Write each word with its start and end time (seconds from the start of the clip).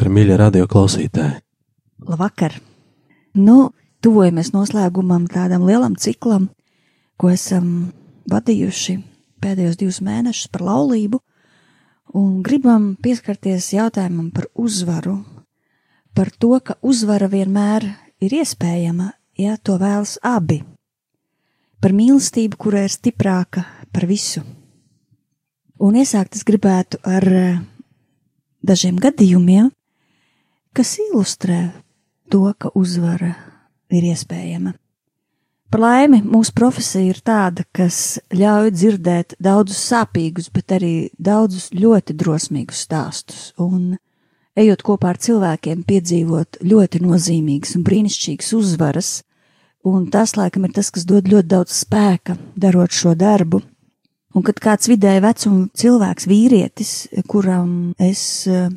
Labvakar, 0.00 0.16
mīļie 0.16 0.36
radio 0.40 0.64
klausītāji! 0.64 1.42
Labvakar! 2.08 2.54
Nu, 3.36 3.74
tuvojamies 4.00 4.48
noslēgumam 4.54 5.26
tādam 5.28 5.66
lielam 5.68 5.92
ciklam, 5.92 6.46
ko 7.20 7.28
esam 7.28 7.90
vadījuši 8.32 8.94
pēdējos 9.44 9.76
divus 9.76 9.98
mēnešus 10.00 10.48
par 10.54 10.62
laulību, 10.64 11.20
un 12.16 12.38
gribam 12.40 12.94
pieskarties 12.96 13.66
jautājumam 13.74 14.30
par 14.32 14.46
uzvaru, 14.56 15.18
par 16.16 16.30
to, 16.32 16.54
ka 16.64 16.78
uzvara 16.80 17.28
vienmēr 17.28 17.84
ir 18.24 18.36
iespējama, 18.38 19.10
ja 19.36 19.58
to 19.60 19.76
vēlas 19.76 20.14
abi, 20.24 20.62
par 21.76 21.92
mīlestību, 21.92 22.56
kura 22.56 22.86
ir 22.86 22.94
stiprāka 22.94 23.66
par 23.92 24.08
visu. 24.08 24.40
Un 25.76 26.00
iesākt 26.00 26.40
es 26.40 26.48
gribētu 26.48 27.02
ar 27.04 27.28
dažiem 28.64 28.96
gadījumiem, 28.96 29.68
kas 30.76 30.96
ilustrē 31.02 31.62
to, 32.30 32.44
ka 32.58 32.70
uzvara 32.74 33.34
ir 33.90 34.06
iespējama. 34.12 34.74
Par 35.70 35.82
laimi, 35.84 36.18
mūsu 36.26 36.50
profesija 36.56 37.12
ir 37.12 37.20
tāda, 37.22 37.62
kas 37.70 38.18
ļauj 38.34 38.72
dzirdēt 38.74 39.36
daudzus 39.38 39.78
sāpīgus, 39.92 40.48
bet 40.50 40.74
arī 40.74 40.94
daudzus 41.14 41.68
ļoti 41.70 42.16
drosmīgus 42.18 42.80
stāstus, 42.88 43.52
un 43.54 43.94
ejot 44.58 44.82
kopā 44.82 45.12
ar 45.12 45.20
cilvēkiem, 45.22 45.84
piedzīvot 45.86 46.58
ļoti 46.66 47.02
nozīmīgas 47.04 47.76
un 47.78 47.86
brīnišķīgas 47.86 48.50
uzvaras, 48.58 49.12
un 49.86 50.10
tas, 50.10 50.34
laikam, 50.34 50.66
ir 50.66 50.74
tas, 50.74 50.90
kas 50.90 51.06
dod 51.06 51.30
ļoti 51.30 51.52
daudz 51.54 51.78
spēka, 51.84 52.34
darot 52.58 52.90
šo 52.90 53.14
darbu. 53.14 53.62
Un 54.34 54.46
kad 54.46 54.58
kāds 54.62 54.90
vidēji 54.90 55.22
vecuma 55.22 55.64
cilvēks, 55.74 56.26
vīrietis, 56.30 56.92
kuram 57.30 57.94
es 57.98 58.20
uh, 58.50 58.68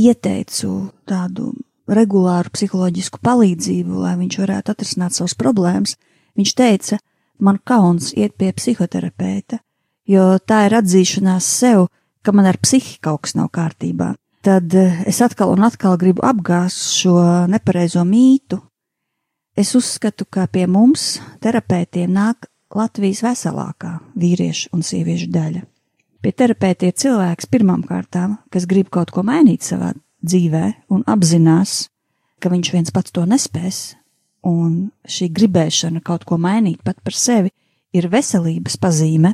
ieteicu 0.00 0.90
tādu 1.08 1.52
regulāru 1.90 2.52
psiholoģisku 2.54 3.18
palīdzību, 3.24 4.04
lai 4.04 4.14
viņš 4.20 4.38
varētu 4.42 4.72
atrisināt 4.74 5.16
savas 5.16 5.34
problēmas, 5.38 5.96
Viņš 6.40 6.52
teica, 6.56 6.98
man 7.42 7.58
kauns 7.64 8.14
iet 8.16 8.36
pie 8.38 8.52
psihoterapeita, 8.56 9.60
jo 10.08 10.24
tā 10.40 10.64
ir 10.68 10.76
atzīšanās 10.78 11.46
sev, 11.60 11.88
ka 12.24 12.32
man 12.36 12.48
ar 12.48 12.56
psihi 12.62 12.98
kaut 13.04 13.26
kas 13.26 13.36
nav 13.38 13.50
kārtībā. 13.54 14.14
Tad 14.40 14.72
eh, 14.72 15.02
es 15.08 15.20
atkal 15.20 15.52
un 15.52 15.66
atkal 15.66 15.98
gribu 16.00 16.24
apgāzt 16.24 16.94
šo 16.96 17.16
nepareizo 17.50 18.06
mītu. 18.08 18.60
Es 19.56 19.74
uzskatu, 19.76 20.24
ka 20.24 20.46
pie 20.48 20.64
mums, 20.70 21.18
terapeitiem, 21.44 22.08
nāk 22.14 22.48
Latvijas 22.72 23.20
veselākā 23.26 23.98
vīriešu 24.16 24.70
un 24.72 24.86
sieviešu 24.86 25.28
daļa. 25.34 25.66
Pie 26.20 26.34
terapeita 26.36 26.84
ir 26.84 26.96
cilvēks 27.00 27.48
pirmām 27.48 27.80
kārtām, 27.88 28.36
kas 28.52 28.66
grib 28.68 28.90
kaut 28.92 29.08
ko 29.14 29.22
mainīt 29.24 29.64
savā 29.64 29.94
dzīvē 30.20 30.64
un 30.92 31.04
apzinās, 31.08 31.86
ka 32.40 32.52
viņš 32.52 32.72
viens 32.74 32.92
pats 32.92 33.14
to 33.16 33.24
nespēs, 33.28 33.78
un 34.44 34.90
šī 35.08 35.30
gribēšana 35.32 36.02
kaut 36.04 36.26
ko 36.28 36.36
mainīt 36.36 36.82
pat 36.84 37.00
par 37.00 37.16
sevi 37.16 37.52
ir 37.96 38.08
veselības 38.12 38.76
pazīme. 38.80 39.32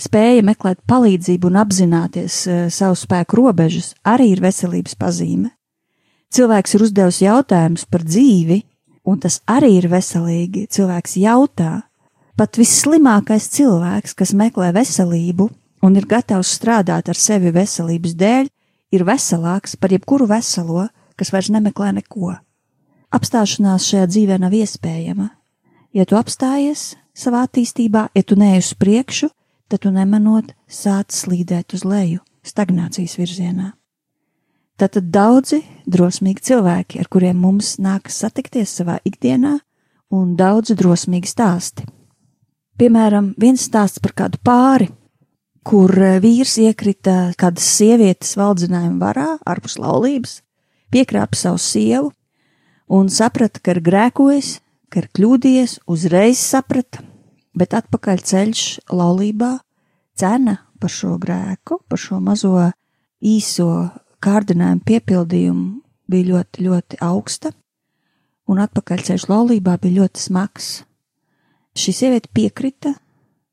Spēja 0.00 0.42
meklēt 0.44 0.82
palīdzību 0.88 1.48
un 1.48 1.56
apzināties 1.62 2.36
uh, 2.48 2.60
savu 2.72 2.98
spēku 2.98 3.38
robežas 3.38 3.92
arī 4.04 4.32
ir 4.34 4.44
veselības 4.44 4.96
pazīme. 5.00 5.52
Cilvēks 6.32 6.76
ir 6.76 6.84
uzdevis 6.84 7.22
jautājumus 7.24 7.86
par 7.88 8.04
dzīvi, 8.04 8.62
un 9.08 9.20
tas 9.20 9.40
arī 9.48 9.74
ir 9.78 9.88
veselīgi. 9.92 10.66
Cilvēks 10.72 11.16
jautā, 11.20 11.72
pat 12.36 12.60
visslimākais 12.60 13.48
cilvēks, 13.52 14.16
kas 14.16 14.32
meklē 14.36 14.72
veselību 14.76 15.50
un 15.82 15.98
ir 15.98 16.06
gatavs 16.08 16.54
strādāt 16.56 17.10
ar 17.10 17.18
sevi 17.18 17.52
veselības 17.54 18.14
dēļ, 18.18 18.48
ir 18.92 19.04
veselāks 19.08 19.76
par 19.76 19.92
jebkuru 19.92 20.28
veselo, 20.30 20.86
kas 21.16 21.32
vairs 21.34 21.50
nemeklē 21.52 21.92
neko. 21.98 22.36
Apstāšanās 23.12 23.86
šajā 23.90 24.08
dzīvē 24.08 24.38
nav 24.40 24.54
iespējama. 24.56 25.28
Ja 25.92 26.06
tu 26.08 26.16
apstājies 26.16 26.94
savā 27.12 27.44
attīstībā, 27.46 28.08
ja 28.16 28.22
tu 28.24 28.38
neej 28.40 28.62
uz 28.62 28.72
priekšu, 28.78 29.28
tad 29.68 29.84
tu 29.84 29.92
nemanot 29.92 30.54
sāc 30.68 31.12
slīdēt 31.12 31.76
uz 31.76 31.84
leju, 31.84 32.22
stagnācijas 32.44 33.18
virzienā. 33.20 33.72
Tātad 34.80 35.10
daudzi 35.12 35.60
drosmīgi 35.86 36.46
cilvēki, 36.48 37.02
ar 37.02 37.08
kuriem 37.12 37.36
mums 37.44 37.76
nākas 37.78 38.16
satikties 38.24 38.72
savā 38.80 38.96
ikdienā, 39.04 39.58
un 40.12 40.32
daudzi 40.36 40.76
drosmīgi 40.76 41.28
stāsti. 41.28 41.84
Piemēram, 42.80 43.34
viens 43.38 43.62
stāsts 43.68 44.00
par 44.02 44.16
kādu 44.16 44.40
pāri, 44.44 44.88
kur 45.66 45.92
vīrs 46.22 46.56
iekrita 46.62 47.32
kādas 47.38 47.66
sievietes 47.76 48.34
valdzinājuma 48.38 48.98
varā, 49.02 49.28
ārpus 49.46 49.78
laulības, 49.78 50.40
piekrāpa 50.92 51.38
savu 51.38 51.60
sievu, 51.62 52.10
un 52.92 53.08
saprata, 53.12 53.62
ka 53.62 53.76
ir 53.76 53.82
grēkojis, 53.86 54.56
ka 54.92 55.02
ir 55.02 55.08
kļūdījies, 55.16 55.78
uzreiz 55.88 56.42
saprata, 56.42 57.04
bet 57.56 57.76
atpakaļ 57.78 58.24
ceļš 58.28 58.64
laulībā 58.92 59.54
cena 60.18 60.58
par 60.80 60.92
šo 60.92 61.16
grēku, 61.22 61.80
par 61.88 62.00
šo 62.00 62.18
mazo 62.20 62.56
īso 63.22 63.68
kārdinājumu 64.22 64.84
piepildījumu 64.86 65.68
bija 66.10 66.28
ļoti, 66.32 66.66
ļoti 66.66 67.00
augsta, 67.06 67.52
un 68.50 68.60
atpakaļceļš 68.62 69.28
laulībā 69.30 69.78
bija 69.80 70.02
ļoti 70.02 70.26
smags. 70.26 70.72
Šī 71.78 71.94
sieviete 71.96 72.28
piekrita 72.34 72.96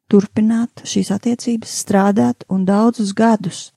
turpināt 0.10 0.84
šīs 0.88 1.12
attiecības, 1.16 1.74
strādāt, 1.84 2.46
un 2.50 2.66
daudzus 2.68 3.14
gadus 3.18 3.70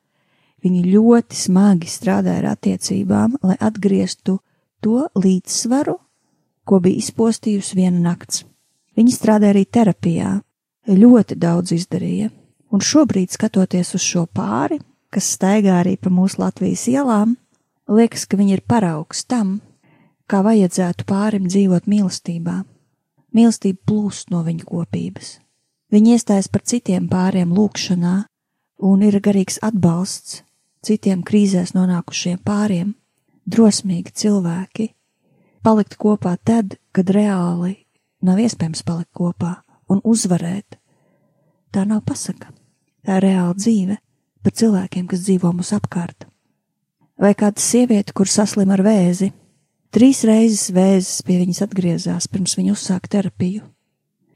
viņi 0.62 0.84
ļoti 0.92 1.36
smagi 1.36 1.90
strādāja 1.90 2.42
ar 2.42 2.52
attiecībām, 2.54 3.36
lai 3.42 3.56
atgrieztu 3.60 4.38
to 4.82 5.06
līdzsvaru, 5.18 5.96
ko 6.64 6.78
bija 6.82 7.02
izpostījusi 7.02 7.78
viena 7.78 7.98
nakts. 8.10 8.44
Viņa 8.96 9.14
strādāja 9.14 9.56
arī 9.56 9.64
terapijā, 9.66 10.36
ļoti 10.88 11.38
daudz 11.40 11.74
izdarīja, 11.76 12.30
un 12.72 12.82
šobrīd, 12.82 13.32
skatoties 13.32 13.94
uz 13.96 14.04
šo 14.04 14.26
pāri, 14.26 14.80
kas 15.12 15.34
staigā 15.36 15.80
arī 15.82 15.96
pa 16.00 16.12
mūsu 16.12 16.40
Latvijas 16.42 16.86
ielām, 16.90 17.36
liekas, 17.88 18.26
ka 18.26 18.38
viņi 18.40 18.58
ir 18.58 18.66
paraugs 18.68 19.24
tam, 19.28 19.60
kā 20.30 20.42
vajadzētu 20.44 21.06
pārim 21.08 21.48
dzīvot 21.50 21.88
mīlestībā. 21.90 22.62
Mīlestība 23.32 23.80
plūst 23.88 24.32
no 24.32 24.42
viņa 24.46 24.68
kopības. 24.68 25.41
Viņi 25.92 26.16
iestājas 26.16 26.48
par 26.48 26.64
citiem 26.64 27.08
pāriem 27.10 27.52
lūkšanā 27.52 28.14
un 28.88 29.02
ir 29.04 29.18
garīgs 29.20 29.60
atbalsts 29.62 30.40
citiem 30.82 31.22
krīzēs 31.22 31.74
nonākušiem 31.76 32.40
pāriem 32.46 32.94
drosmīgi 33.46 34.14
cilvēki 34.22 34.88
palikt 35.62 35.98
kopā 36.00 36.34
tad, 36.44 36.78
kad 36.94 37.10
reāli 37.14 37.76
nav 38.22 38.40
iespējams 38.42 38.82
palikt 38.86 39.12
kopā 39.14 39.58
un 39.90 40.00
uzvarēt. 40.04 40.78
Tā 41.72 41.84
nav 41.88 42.02
pasaka, 42.06 42.50
tā 43.06 43.18
ir 43.18 43.26
reāla 43.28 43.54
dzīve 43.56 43.98
par 44.42 44.56
cilvēkiem, 44.58 45.06
kas 45.10 45.22
dzīvo 45.26 45.52
mums 45.52 45.72
apkārt. 45.76 46.26
Vai 47.20 47.34
kāda 47.38 47.62
sieviete, 47.62 48.14
kur 48.16 48.28
saslim 48.28 48.72
ar 48.74 48.82
vēzi, 48.82 49.30
trīs 49.94 50.24
reizes 50.26 50.72
vēzis 50.74 51.22
pie 51.26 51.38
viņas 51.44 51.62
atgriezās 51.68 52.28
pirms 52.32 52.56
viņa 52.58 52.74
uzsāka 52.74 53.12
terapiju. 53.16 53.62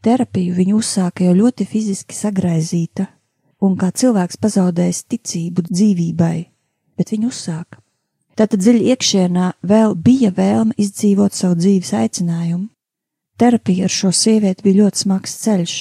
Terapiju 0.06 0.54
viņa 0.54 0.74
uzsāka 0.76 1.24
jau 1.26 1.32
ļoti 1.34 1.64
fiziski 1.66 2.14
sagraizīta, 2.14 3.08
un 3.58 3.72
kā 3.80 3.88
cilvēks 3.90 4.38
pazaudējis 4.38 5.00
ticību 5.10 5.64
dzīvībai, 5.66 6.36
bet 6.94 7.10
viņa 7.10 7.26
uzsāka. 7.26 7.80
Tātad 8.38 8.62
dziļi 8.62 8.92
iekšienā 8.92 9.48
vēl 9.66 9.96
bija 9.98 10.30
vēlme 10.36 10.76
izdzīvot 10.78 11.34
savu 11.34 11.58
dzīves 11.58 11.90
aicinājumu. 11.98 12.68
Terapija 13.36 13.88
ar 13.88 13.96
šo 13.96 14.12
sievieti 14.14 14.62
bija 14.68 14.84
ļoti 14.84 15.02
smags 15.02 15.36
ceļš. 15.42 15.74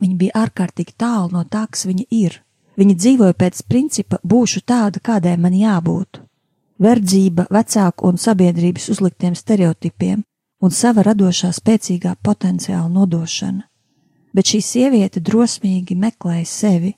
Viņa 0.00 0.16
bija 0.22 0.44
ārkārtīgi 0.44 0.94
tālu 0.94 1.34
no 1.34 1.42
tā, 1.42 1.66
kas 1.66 1.88
viņa 1.90 2.06
ir. 2.14 2.38
Viņa 2.78 2.98
dzīvoja 3.02 3.34
pēc 3.34 3.64
principa 3.66 4.22
būšu 4.22 4.62
tāda, 4.62 5.02
kādai 5.02 5.34
man 5.42 5.58
jābūt. 5.58 6.22
Verdzība, 6.78 7.50
vecāku 7.50 8.06
un 8.06 8.20
sabiedrības 8.20 8.92
uzliktiem 8.94 9.34
stereotipiem 9.34 10.22
un 10.60 10.72
sava 10.74 11.04
radošā 11.06 11.50
spēcīgā 11.56 12.16
potenciāla 12.24 12.88
nodošana. 12.92 13.64
Bet 14.36 14.52
šī 14.52 14.60
sieviete 14.62 15.22
drosmīgi 15.24 15.96
meklēja 15.98 16.46
sevi, 16.46 16.92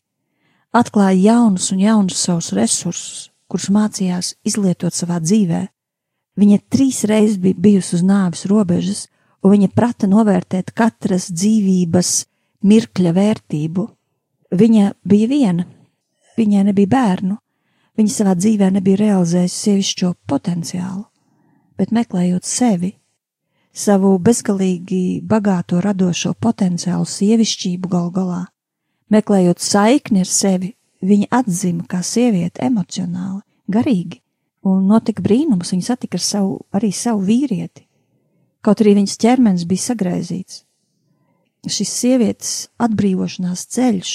atklāja 0.74 1.32
jaunus 1.32 1.70
un 1.72 1.80
jaunus 1.80 2.18
savus 2.26 2.50
resursus, 2.56 3.30
kurus 3.48 3.70
mācījās 3.72 4.34
izlietot 4.44 4.96
savā 4.96 5.20
dzīvē. 5.22 5.62
Viņa 6.40 6.58
trīs 6.72 7.02
reizes 7.08 7.38
bija 7.40 7.60
bijusi 7.60 7.96
uz 7.98 8.04
nāves 8.08 8.46
robežas, 8.48 9.06
un 9.44 9.54
viņa 9.56 9.68
prata 9.76 10.08
novērtēt 10.08 10.72
katras 10.76 11.28
dzīvības 11.32 12.12
mirkļa 12.68 13.12
vērtību. 13.16 13.86
Viņa 14.52 14.92
bija 15.08 15.28
viena, 15.28 15.66
viņai 16.36 16.64
nebija 16.68 16.92
bērnu, 16.92 17.36
viņa 17.96 18.12
savā 18.12 18.34
dzīvē 18.36 18.70
nebija 18.76 19.00
realizējusi 19.00 19.60
sievišķo 19.66 20.12
potenciālu, 20.28 21.06
bet 21.80 21.92
meklējot 21.92 22.48
sevi, 22.48 22.92
savu 23.72 24.18
bezgalīgi 24.20 25.22
bagāto 25.24 25.80
radošo 25.80 26.34
potenciālu 26.40 27.08
sievišķību 27.08 27.88
gal 27.88 28.10
galā. 28.12 28.42
Meklējot 29.12 29.60
saikni 29.60 30.22
ar 30.24 30.28
sevi, 30.28 30.74
viņa 31.02 31.28
atzima 31.40 31.86
kā 31.88 32.02
sieviete 32.04 32.62
emocionāli, 32.64 33.40
garīgi, 33.68 34.20
un 34.68 34.86
notika 34.88 35.24
brīnums, 35.24 35.72
viņa 35.72 35.88
satika 35.88 36.20
ar 36.20 36.24
savu, 36.24 36.60
arī 36.72 36.92
savu 36.96 37.24
vīrieti, 37.26 37.86
kaut 38.62 38.84
arī 38.84 38.94
viņas 39.00 39.18
ķermenis 39.24 39.66
bija 39.68 39.86
sagraizīts. 39.88 40.62
Šis 41.62 41.90
sievietes 41.94 42.52
atbrīvošanās 42.82 43.66
ceļš, 43.74 44.12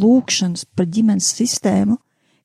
lūkšanas 0.00 0.64
par 0.74 0.88
ģimenes 0.90 1.28
sistēmu, 1.38 1.98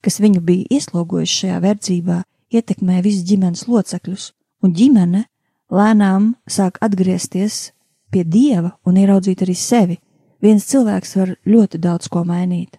kas 0.06 0.19
viņu 0.22 0.42
bija 0.46 0.78
ieslogojuši 0.78 1.40
šajā 1.42 1.62
verdzībā, 1.63 2.19
ietekmē 2.54 3.00
visus 3.06 3.25
ģimenes 3.25 3.66
locekļus, 3.69 4.28
un 4.62 4.75
ģimene 4.78 5.24
lēnām 5.71 6.33
sāk 6.47 6.77
atgriezties 6.85 7.71
pie 8.12 8.23
dieva 8.23 8.75
un 8.85 8.97
ieraudzīt 9.01 9.44
arī 9.45 9.56
sevi. 9.57 10.00
Viens 10.41 10.65
cilvēks 10.69 11.15
var 11.17 11.35
ļoti 11.47 11.79
daudz 11.81 12.09
ko 12.12 12.23
mainīt. 12.27 12.77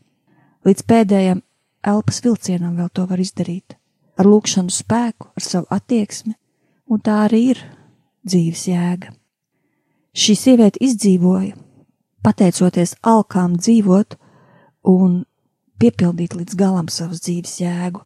Līdz 0.66 0.82
pēdējam 0.86 1.42
elpas 1.86 2.22
vilcienam 2.24 2.76
vēl 2.78 2.90
to 2.92 3.06
var 3.06 3.20
izdarīt. 3.22 3.76
Ar 4.16 4.26
lūkšanu 4.26 4.72
spēku, 4.72 5.30
ar 5.36 5.44
savu 5.44 5.66
attieksmi, 5.70 6.34
un 6.88 7.00
tā 7.04 7.24
arī 7.26 7.42
ir 7.52 7.62
dzīves 8.26 8.66
jēga. 8.70 9.12
Šī 10.16 10.34
sieviete 10.38 10.80
izdzīvoja, 10.80 11.56
pateicoties 12.24 12.96
alkām 13.04 13.58
dzīvot 13.60 14.16
un 14.88 15.24
piepildīt 15.80 16.36
līdz 16.38 16.56
galam 16.56 16.88
savas 16.88 17.20
dzīves 17.26 17.58
jēgu, 17.60 18.00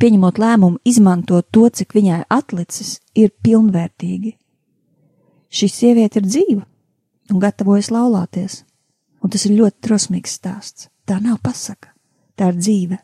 pieņemot 0.00 0.38
lēmumu 0.38 0.80
izmantot 0.84 1.48
to, 1.52 1.68
cik 1.68 1.94
viņai 1.96 2.24
atlicis, 2.30 2.98
ir 3.14 3.32
pilnvērtīgi. 3.42 4.34
Šī 5.48 5.68
sieviete 5.72 6.20
ir 6.20 6.28
dzīva 6.28 6.64
un 7.32 7.42
gatavojas 7.42 7.90
laulāties, 7.92 8.62
un 9.22 9.32
tas 9.32 9.44
ir 9.48 9.56
ļoti 9.58 9.84
drosmīgs 9.86 10.38
stāsts. 10.38 10.88
Tā 11.08 11.18
nav 11.24 11.38
pasaka, 11.42 11.94
tā 12.36 12.50
ir 12.52 12.58
dzīve. 12.60 12.98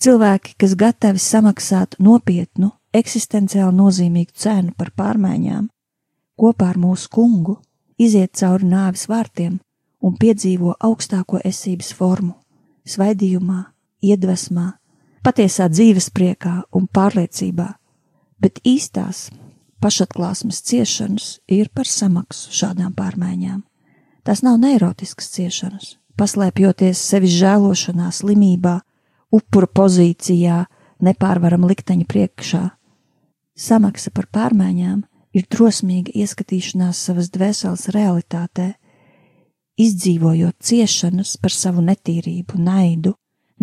Cilvēki, 0.00 0.54
kas 0.60 0.76
gatavi 0.76 1.20
samaksāt 1.20 1.96
nopietnu, 2.00 2.70
eksistenciāli 2.96 3.76
nozīmīgu 3.76 4.36
cenu 4.36 4.74
par 4.76 4.92
pārmaiņām, 4.96 5.68
kopā 6.40 6.70
ar 6.72 6.80
mūsu 6.80 7.08
kungu, 7.12 7.58
iziet 8.00 8.36
cauri 8.40 8.68
nāvis 8.68 9.06
vārtiem 9.10 9.58
un 10.00 10.16
piedzīvo 10.20 10.74
augstāko 10.80 11.40
esības 11.44 11.92
formu- 11.96 12.34
svaidījumā, 12.92 13.64
iedvesmā, 14.00 14.79
patiesā 15.24 15.68
dzīves 15.70 16.10
priekā 16.14 16.60
un 16.76 16.86
pārliecībā, 16.88 17.68
bet 18.40 18.60
īstās 18.64 19.28
pašatklāsmes 19.80 20.60
ciešanas 20.68 21.28
ir 21.48 21.70
par 21.74 21.88
samaksu 21.88 22.52
šādām 22.54 22.92
pārmaiņām. 22.96 23.62
Tās 24.24 24.42
nav 24.44 24.58
neirotiskas 24.60 25.30
ciešanas, 25.32 25.94
paslēpjoties 26.20 27.00
sevis 27.00 27.32
žēlošanā, 27.40 28.10
slimībā, 28.12 28.80
upura 29.32 29.68
pozīcijā, 29.80 30.64
nepārvaram 31.00 31.64
likteņa 31.68 32.08
priekšā. 32.08 32.64
Samaksa 33.56 34.12
par 34.12 34.28
pārmaiņām 34.32 35.00
ir 35.36 35.48
drosmīga 35.52 36.12
ieskatīšanās 36.22 37.00
savas 37.08 37.30
dvēseles 37.32 37.88
realitātē, 37.94 38.74
izdzīvojot 39.80 40.58
ciešanas 40.60 41.36
par 41.40 41.54
savu 41.54 41.84
netīrību, 41.84 42.60
naidu, 42.60 43.14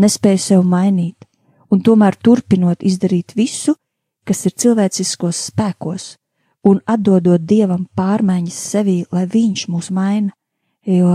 nespēju 0.01 0.41
sev 0.41 0.65
mainīt, 0.65 1.26
un 1.71 1.83
tomēr 1.83 2.17
turpinot 2.23 2.83
izdarīt 2.85 3.35
visu, 3.37 3.75
kas 4.27 4.45
ir 4.47 4.55
cilvēciskos 4.59 5.47
spēkos, 5.51 6.15
un 6.67 6.81
atdodot 6.85 7.43
dievam 7.47 7.85
pārmaiņas 7.95 8.59
sevī, 8.73 8.97
lai 9.11 9.25
viņš 9.31 9.67
mūs 9.71 9.89
maina, 9.95 10.33
jo 10.83 11.13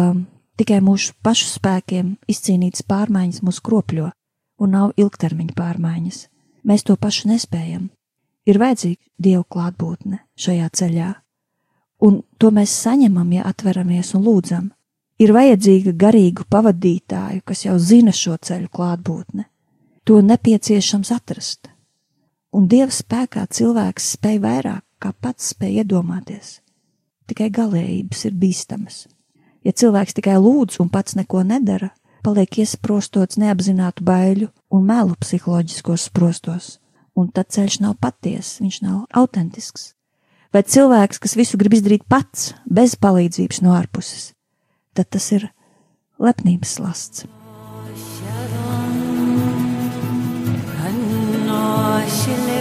tikai 0.61 0.81
mūsu 0.85 1.17
pašu 1.25 1.49
spēkiem 1.57 2.17
izcīnītas 2.31 2.87
pārmaiņas 2.89 3.43
mūs 3.45 3.61
kropļo, 3.65 4.11
un 4.63 4.77
nav 4.77 4.93
ilgtermiņa 4.97 5.57
pārmaiņas. 5.59 6.27
Mēs 6.69 6.87
to 6.87 6.97
pašu 6.97 7.33
nespējam. 7.33 7.91
Ir 8.47 8.59
vajadzīga 8.59 9.03
dievu 9.23 9.45
klātbūtne 9.51 10.23
šajā 10.39 10.69
ceļā, 10.79 11.11
un 12.07 12.23
to 12.39 12.51
mēs 12.55 12.75
saņemam, 12.85 13.29
ja 13.37 13.47
atveramies 13.51 14.15
un 14.19 14.25
lūdzam. 14.27 14.71
Ir 15.23 15.31
vajadzīga 15.37 15.93
garīgu 15.95 16.49
pavadītāju, 16.51 17.45
kas 17.47 17.67
jau 17.67 17.77
zina 17.79 18.15
šo 18.17 18.35
ceļu 18.43 18.71
klātbūtne 18.73 19.45
to 20.05 20.21
nepieciešams 20.23 21.13
atrast. 21.15 21.71
Un 22.53 22.67
Dieva 22.69 22.93
spēkā 22.93 23.47
cilvēks 23.49 24.13
spēj 24.17 24.41
vairāk, 24.43 24.85
kā 25.01 25.13
pats 25.15 25.53
spēj 25.55 25.83
iedomāties. 25.83 26.59
Tikai 27.31 27.49
galējības 27.55 28.27
ir 28.29 28.37
bīstamas. 28.37 29.07
Ja 29.63 29.73
cilvēks 29.73 30.19
tikai 30.19 30.37
lūdz 30.43 30.81
un 30.83 30.91
pats 30.93 31.17
neko 31.17 31.45
nedara, 31.47 31.93
paliek 32.27 32.59
iesprostots 32.63 33.39
neapzinātu 33.41 34.05
baiļu 34.05 34.51
un 34.75 34.87
melu 34.87 35.17
psiholoģiskos 35.23 36.09
sprostos, 36.11 36.77
un 37.15 37.31
tad 37.31 37.51
ceļš 37.55 37.81
nav 37.87 37.97
patiess, 38.03 38.61
viņš 38.61 38.81
nav 38.85 39.05
autentisks. 39.17 39.93
Vai 40.53 40.65
cilvēks, 40.69 41.23
kas 41.23 41.39
visu 41.39 41.57
grib 41.57 41.79
izdarīt 41.79 42.05
pats, 42.11 42.53
bez 42.69 42.99
palīdzības 43.01 43.63
no 43.65 43.73
ārpuses, 43.79 44.33
tad 44.93 45.09
tas 45.15 45.31
ir 45.33 45.49
lepnības 46.21 46.77
lasts. 46.83 47.25
wash 52.03 52.27
your 52.27 52.52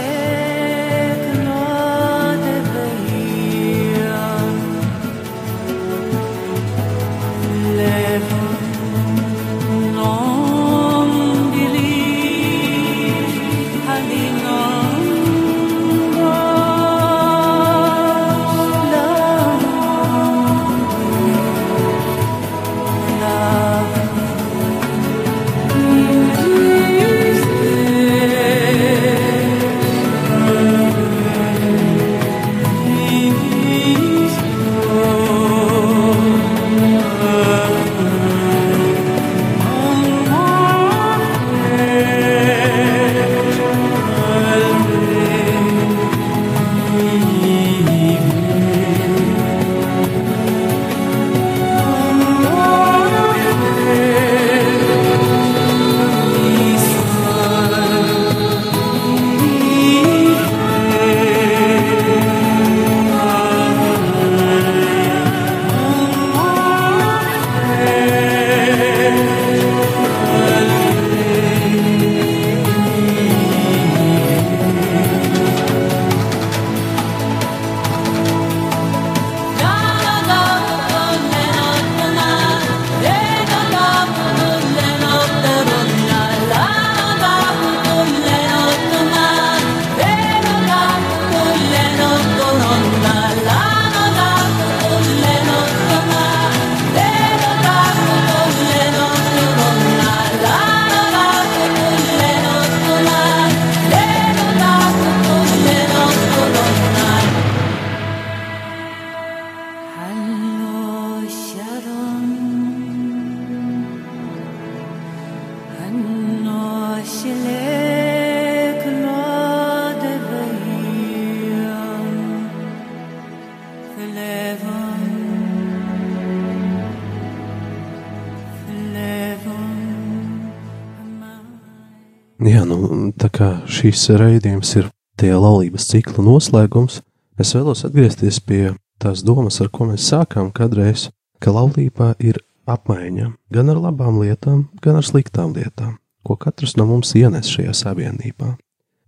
Jā, 132.42 132.64
nu, 132.66 133.12
tā 133.14 133.28
kā 133.30 133.48
šīs 133.70 134.08
raidījums 134.18 134.72
ir 134.80 134.88
tie 135.20 135.30
laulības 135.30 135.84
cikla 135.92 136.24
noslēgums, 136.26 136.96
es 137.38 137.52
vēlos 137.54 137.84
atgriezties 137.86 138.40
pie 138.42 138.72
tās 138.98 139.22
domas, 139.22 139.60
ar 139.62 139.68
ko 139.70 139.86
mēs 139.92 140.08
sākām 140.10 140.48
kādreiz, 140.50 141.12
ka 141.38 141.54
laulībā 141.54 142.16
ir 142.18 142.40
apmaiņa 142.66 143.28
gan 143.54 143.70
ar 143.70 143.78
labām 143.84 144.18
lietām, 144.24 144.64
gan 144.82 144.98
ar 144.98 145.06
sliktām 145.06 145.54
lietām, 145.54 146.00
ko 146.26 146.34
katrs 146.34 146.74
no 146.80 146.88
mums 146.90 147.14
ienes 147.14 147.46
šajā 147.52 147.76
savienībā. 147.78 148.56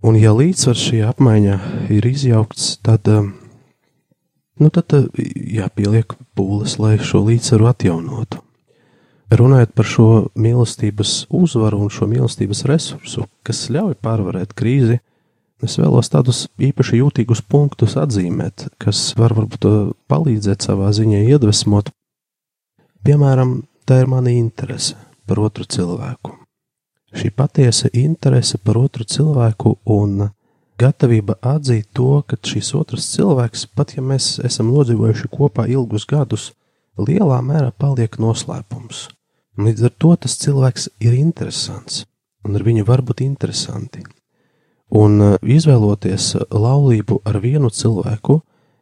Un 0.07 0.21
ja 0.21 0.31
līdzsvars 0.37 0.87
šajā 0.93 1.11
apmaiņā 1.17 1.59
ir 1.97 2.07
izjaukts, 2.07 2.77
tad, 2.87 3.11
nu, 3.11 4.71
tad 4.71 4.95
jāpieliek 5.59 6.15
pūles, 6.39 6.79
lai 6.79 7.01
šo 7.03 7.27
līdzsvaru 7.27 7.73
atjaunotu. 7.73 8.44
Runājot 9.35 9.73
par 9.75 9.87
šo 9.89 10.09
mīlestības 10.39 11.25
uzvaru 11.35 11.81
un 11.83 11.89
šo 11.91 12.07
mīlestības 12.07 12.61
resursu, 12.71 13.25
kas 13.43 13.65
ļauj 13.73 13.97
pārvarēt 14.05 14.53
krīzi, 14.55 15.01
es 15.65 15.75
vēlos 15.81 16.13
tādus 16.13 16.45
īpaši 16.63 17.01
jūtīgus 17.01 17.41
punktus 17.43 17.97
atzīmēt, 17.99 18.69
kas 18.79 19.01
var 19.19 19.35
varbūt 19.35 19.67
palīdzēt 20.13 20.69
savā 20.69 20.93
ziņā 20.95 21.25
iedvesmot. 21.33 21.91
Piemēram, 23.03 23.65
tā 23.89 24.05
ir 24.05 24.13
mana 24.13 24.31
interese 24.31 24.95
par 25.27 25.43
otru 25.43 25.67
cilvēku. 25.67 26.37
Šī 27.15 27.33
patiesa 27.35 27.91
interese 27.91 28.61
par 28.63 28.79
otru 28.85 29.09
cilvēku 29.09 29.79
un 29.97 30.29
gatavība 30.79 31.41
atzīt 31.43 31.91
to, 31.97 32.21
ka 32.23 32.39
šis 32.39 32.71
otrs 32.79 33.11
cilvēks, 33.17 33.67
pat 33.75 33.97
ja 33.97 34.05
mēs 34.05 34.37
esam 34.47 34.71
nodzīvojuši 34.77 35.33
kopā 35.33 35.67
ilgus 35.75 36.07
gadus, 36.07 36.53
lielā 36.99 37.43
mērā 37.43 37.75
paliek 37.75 38.21
noslēpums. 38.23 39.09
Līdz 39.55 39.85
ar 39.87 39.93
to 40.03 40.17
tas 40.19 40.35
cilvēks 40.43 40.89
ir 41.05 41.15
interesants, 41.15 42.03
un 42.43 42.57
ar 42.59 42.65
viņu 42.67 42.83
var 42.89 43.05
būt 43.07 43.23
interesanti. 43.23 44.03
Un 44.91 45.21
uh, 45.23 45.37
izvēloties 45.41 46.33
laulību 46.51 47.21
ar 47.25 47.39
vienu 47.43 47.71
cilvēku, 47.71 48.41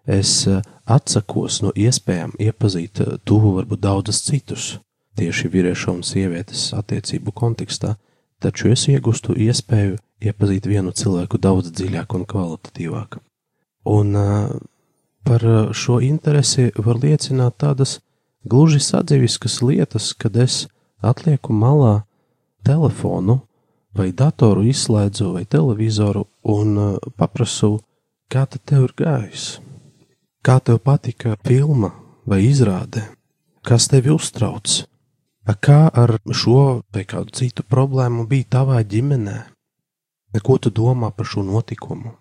es 0.09 0.47
uh, 0.49 0.63
atsakos 0.89 1.61
no 1.63 1.75
iespējām 1.77 2.33
iepazīt 2.41 3.03
tuvu 3.29 3.53
varbūt 3.59 3.83
daudzus 3.85 4.23
citus, 4.25 4.79
tieši 5.21 5.51
vīrieša 5.53 5.93
un 5.93 6.01
sievietes 6.09 6.71
attiecību 6.77 7.35
kontekstā, 7.37 7.97
taču 8.41 8.73
es 8.73 8.87
iegūstu 8.89 9.37
iespēju 9.37 9.99
iepazīt 10.25 10.67
vienu 10.67 10.95
cilvēku 10.97 11.39
daudz 11.39 11.69
dziļāk 11.77 12.17
un 12.17 12.25
kvalitatīvāk. 12.33 13.21
Un 13.93 14.17
par 15.23 15.45
šo 15.77 15.99
interesi 16.03 16.71
var 16.79 16.99
liecināt 17.03 17.59
tādas 17.61 17.99
gluži 18.45 18.81
sadzīviskas 18.83 19.61
lietas, 19.63 20.13
kad 20.13 20.37
es 20.37 20.67
atlieku 21.03 21.53
malā 21.53 22.03
telefonu 22.67 23.41
vai 23.97 24.11
datoru 24.13 24.65
izslēdzu 24.71 25.33
vai 25.37 25.45
televizoru 25.45 26.27
un 26.49 26.77
uh, 26.79 27.11
paprasu, 27.17 27.79
kā 28.33 28.47
tad 28.47 28.65
tev 28.65 28.89
ir 28.89 28.95
gājis? 28.97 29.47
Kā 30.43 30.59
tev 30.59 30.81
patika 30.83 31.37
filma 31.47 31.93
vai 32.27 32.43
izrāde? 32.49 33.05
Kas 33.63 33.87
tevi 33.91 34.11
uztrauc? 34.11 34.83
Kā 35.63 35.87
ar 35.91 36.17
šo 36.31 36.83
vai 36.95 37.05
kādu 37.07 37.35
citu 37.35 37.63
problēmu 37.67 38.27
bija 38.31 38.49
tavā 38.59 38.81
ģimenē? 38.83 39.39
Ko 40.43 40.57
tu 40.59 40.71
domā 40.71 41.13
par 41.15 41.29
šo 41.29 41.45
notikumu? 41.47 42.15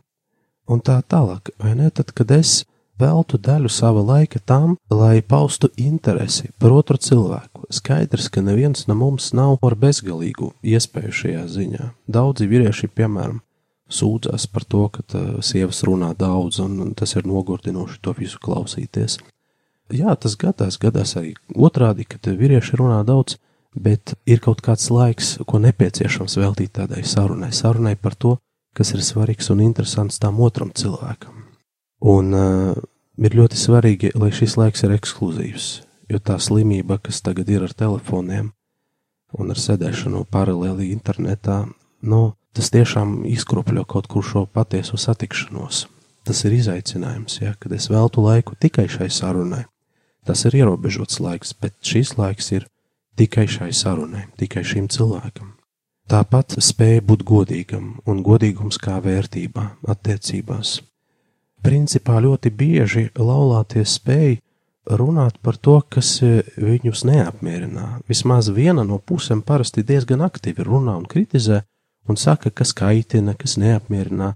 Un 0.69 0.81
tā 0.85 0.99
tālāk, 1.01 1.53
vai 1.57 1.73
ne? 1.77 1.89
Tad, 1.89 2.11
kad 2.13 2.31
es 2.35 2.63
veltu 3.01 3.39
daļu 3.41 3.69
sava 3.71 4.03
laika 4.05 4.39
tam, 4.45 4.75
lai 4.89 5.21
paustu 5.21 5.71
interesi 5.81 6.51
par 6.61 6.75
otru 6.77 6.99
cilvēku. 7.01 7.67
Skaidrs, 7.73 8.29
ka 8.29 8.43
neviens 8.45 8.87
no 8.87 8.97
mums 8.99 9.31
nav 9.37 9.57
ar 9.65 9.75
bezgalīgu 9.79 10.53
iespēju 10.61 11.15
šajā 11.21 11.45
ziņā. 11.55 11.91
Daudzi 12.11 12.47
vīrieši, 12.51 12.91
piemēram, 12.95 13.41
sūdzas 13.91 14.47
par 14.51 14.65
to, 14.65 14.87
ka 14.93 15.23
sievas 15.43 15.83
runā 15.87 16.13
daudz, 16.17 16.61
un 16.63 16.93
tas 16.97 17.15
ir 17.17 17.27
nogurdinoši 17.27 18.01
to 18.01 18.15
visu 18.17 18.39
klausīties. 18.41 19.19
Jā, 19.91 20.15
tas 20.15 20.37
gadās, 20.39 20.77
gadās 20.79 21.17
arī 21.19 21.33
otrādi, 21.55 22.05
kad 22.07 22.31
vīrieši 22.31 22.79
runā 22.79 23.01
daudz, 23.07 23.35
bet 23.75 24.15
ir 24.27 24.39
kaut 24.43 24.63
kāds 24.63 24.87
laiks, 24.91 25.35
ko 25.47 25.59
nepieciešams 25.63 26.37
veltīt 26.39 26.75
tādai 26.79 27.03
sarunai, 27.07 27.51
sarunai 27.55 27.97
par 27.99 28.15
to, 28.15 28.37
kas 28.75 28.93
ir 28.95 29.03
svarīgs 29.03 29.51
un 29.51 29.63
interesants 29.65 30.19
tam 30.19 30.39
otram 30.43 30.71
cilvēkam. 30.75 31.43
Un 32.11 32.33
uh, 32.33 32.79
ir 33.27 33.37
ļoti 33.37 33.59
svarīgi, 33.59 34.11
lai 34.17 34.31
šis 34.33 34.57
laiks 34.57 34.83
ir 34.85 34.95
ekskluzīvs, 34.95 35.67
jo 36.11 36.19
tā 36.19 36.37
slimība, 36.41 36.97
kas 37.03 37.21
tagad 37.25 37.49
ir 37.49 37.65
ar 37.67 37.73
telefoniem 37.77 38.51
un 39.37 39.53
ar 39.53 39.59
sēdēšanu 39.59 40.25
paralēli 40.31 40.89
internetā, 40.91 41.63
nu, 42.01 42.21
tas 42.55 42.71
tiešām 42.73 43.21
izkropļo 43.29 43.85
kaut 43.87 44.09
kur 44.11 44.25
šo 44.25 44.45
patieso 44.45 44.99
satikšanos. 44.99 45.85
Tas 46.27 46.43
ir 46.45 46.53
izaicinājums, 46.57 47.39
ja, 47.41 47.55
kad 47.57 47.71
es 47.73 47.87
veltu 47.89 48.21
laiku 48.25 48.57
tikai 48.59 48.85
šai 48.91 49.09
sarunai. 49.09 49.63
Tas 50.27 50.43
ir 50.45 50.59
ierobežots 50.59 51.17
laiks, 51.23 51.55
bet 51.57 51.79
šis 51.81 52.13
laiks 52.19 52.51
ir 52.53 52.67
tikai 53.17 53.47
šai 53.49 53.71
sarunai, 53.73 54.27
tikai 54.37 54.61
šim 54.67 54.91
cilvēkam. 54.91 55.55
Tāpat 56.11 56.59
spēja 56.61 57.01
būt 57.07 57.23
godīgam 57.25 57.95
un 58.05 58.21
godīgums 58.25 58.77
kā 58.81 58.99
vērtībā, 59.01 59.65
attiecībās 59.89 60.81
principā 61.63 62.19
ļoti 62.23 62.51
bieži 62.53 63.09
laulāties 63.17 63.97
spēj 63.99 64.39
runāt 64.97 65.37
par 65.41 65.57
to, 65.57 65.79
kas 65.89 66.17
e, 66.25 66.41
viņus 66.57 67.03
neapmierina. 67.05 68.01
Vismaz 68.09 68.49
viena 68.53 68.83
no 68.87 68.97
pusēm 68.97 69.43
parasti 69.45 69.83
diezgan 69.85 70.23
aktīvi 70.25 70.65
runā 70.65 70.97
un 70.97 71.05
kritizē 71.09 71.61
un 72.09 72.17
saka, 72.17 72.49
kas 72.49 72.73
kaitina, 72.73 73.35
kas 73.37 73.57
neapmierina. 73.61 74.35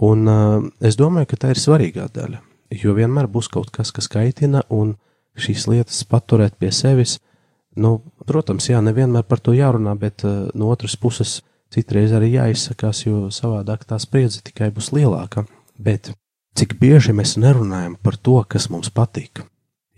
Un 0.00 0.28
uh, 0.30 0.62
es 0.80 0.96
domāju, 0.96 1.28
ka 1.28 1.36
tā 1.42 1.50
ir 1.52 1.58
svarīgā 1.60 2.06
daļa, 2.14 2.38
jo 2.72 2.94
vienmēr 2.96 3.26
būs 3.28 3.50
kaut 3.52 3.68
kas, 3.74 3.90
kas 3.92 4.08
kaitina, 4.08 4.62
un 4.72 4.94
šīs 5.36 5.66
lietas 5.68 5.98
paturēt 6.08 6.56
pie 6.56 6.70
sevis. 6.72 7.18
Nu, 7.76 7.98
protams, 8.26 8.70
jā, 8.70 8.80
nevienmēr 8.80 9.26
par 9.28 9.42
to 9.44 9.52
jārunā, 9.52 9.92
bet 10.00 10.24
uh, 10.24 10.48
no 10.56 10.70
otras 10.72 10.96
puses 10.96 11.40
citreiz 11.70 12.14
arī 12.16 12.32
jāizsakās, 12.38 13.04
jo 13.04 13.28
savādāk 13.34 13.84
tā 13.90 14.00
spriedze 14.00 14.40
tikai 14.46 14.70
būs 14.74 14.90
lielāka. 14.96 15.44
Bet 15.76 16.14
cik 16.56 16.76
bieži 16.80 17.14
mēs 17.16 17.36
nerunājam 17.40 17.96
par 18.02 18.16
to, 18.16 18.40
kas 18.48 18.68
mums 18.70 18.90
patīk. 18.90 19.44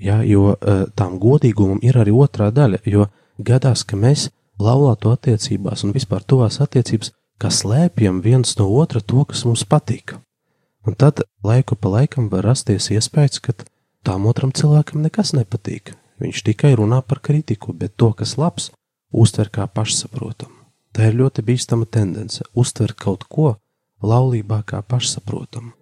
Ja, 0.02 0.22
jo 0.26 0.54
eh, 0.54 0.84
tām 0.98 1.18
godīgumam 1.22 1.78
ir 1.82 1.98
arī 1.98 2.14
otrā 2.14 2.50
daļa, 2.50 2.82
jo 2.86 3.06
gadās, 3.38 3.84
ka 3.84 3.96
mēs 3.96 4.30
laulāto 4.62 5.12
attiecībās 5.14 5.84
un 5.86 5.94
vispār 5.94 6.24
tuvās 6.26 6.60
attiecības, 6.62 7.12
kā 7.38 7.50
slēpjam 7.50 8.20
viens 8.22 8.56
no 8.58 8.68
otra 8.78 9.00
to, 9.00 9.24
kas 9.24 9.44
mums 9.46 9.64
patīk. 9.66 10.16
Un 10.86 10.98
tad 10.98 11.22
laiku 11.46 11.76
pa 11.78 11.90
laikam 11.96 12.28
var 12.30 12.44
rasties 12.46 12.90
iespējas, 12.90 13.38
ka 13.42 13.54
tām 14.06 14.26
otram 14.26 14.50
cilvēkam 14.54 15.02
nekas 15.02 15.34
nepatīk. 15.38 15.94
Viņš 16.22 16.42
tikai 16.46 16.74
runā 16.78 17.00
par 17.06 17.22
kritiku, 17.22 17.74
bet 17.74 17.96
to, 17.96 18.12
kas 18.18 18.36
labs, 18.38 18.70
uztver 19.10 19.50
kā 19.50 19.66
pašsaprotamu. 19.66 20.54
Tā 20.92 21.08
ir 21.08 21.18
ļoti 21.18 21.42
bīstama 21.46 21.86
tendence- 21.86 22.44
uztvert 22.62 22.96
kaut 22.96 23.24
ko 23.24 23.56
laulībā 24.02 24.62
kā 24.64 24.82
pašsaprotamu. 24.82 25.72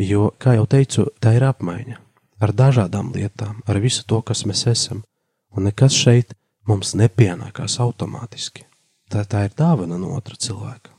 Jo, 0.00 0.30
kā 0.40 0.54
jau 0.56 0.64
teicu, 0.70 1.10
tā 1.20 1.34
ir 1.36 1.44
apmaiņa 1.44 1.98
ar 2.40 2.54
dažādām 2.56 3.12
lietām, 3.12 3.60
ar 3.68 3.80
visu 3.82 4.06
to, 4.08 4.22
kas 4.24 4.46
mēs 4.48 4.64
esam, 4.70 5.02
un 5.52 5.68
nekas 5.68 5.92
šeit 5.92 6.32
mums 6.68 6.94
nepienākās 6.96 7.76
automātiski. 7.84 8.64
Tā, 9.10 9.26
tā 9.28 9.44
ir 9.48 9.54
dāvana 9.58 9.98
no 10.00 10.14
otra 10.16 10.38
cilvēka. 10.38 10.94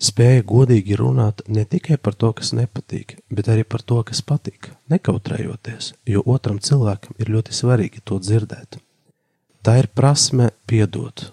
Spēja 0.00 0.42
godīgi 0.48 0.96
runāt 0.96 1.42
ne 1.52 1.66
tikai 1.68 1.98
par 2.00 2.16
to, 2.16 2.32
kas 2.32 2.54
nepatīk, 2.56 3.18
bet 3.28 3.50
arī 3.52 3.66
par 3.68 3.84
to, 3.84 3.98
kas 4.08 4.22
patīk, 4.24 4.70
nekautrējoties, 4.88 5.92
jo 6.08 6.24
otram 6.24 6.56
cilvēkam 6.58 7.20
ir 7.20 7.30
ļoti 7.36 7.54
svarīgi 7.54 8.00
to 8.08 8.16
dzirdēt. 8.18 8.80
Tā 9.60 9.76
ir 9.76 9.90
prasme 9.92 10.54
piedot. 10.64 11.28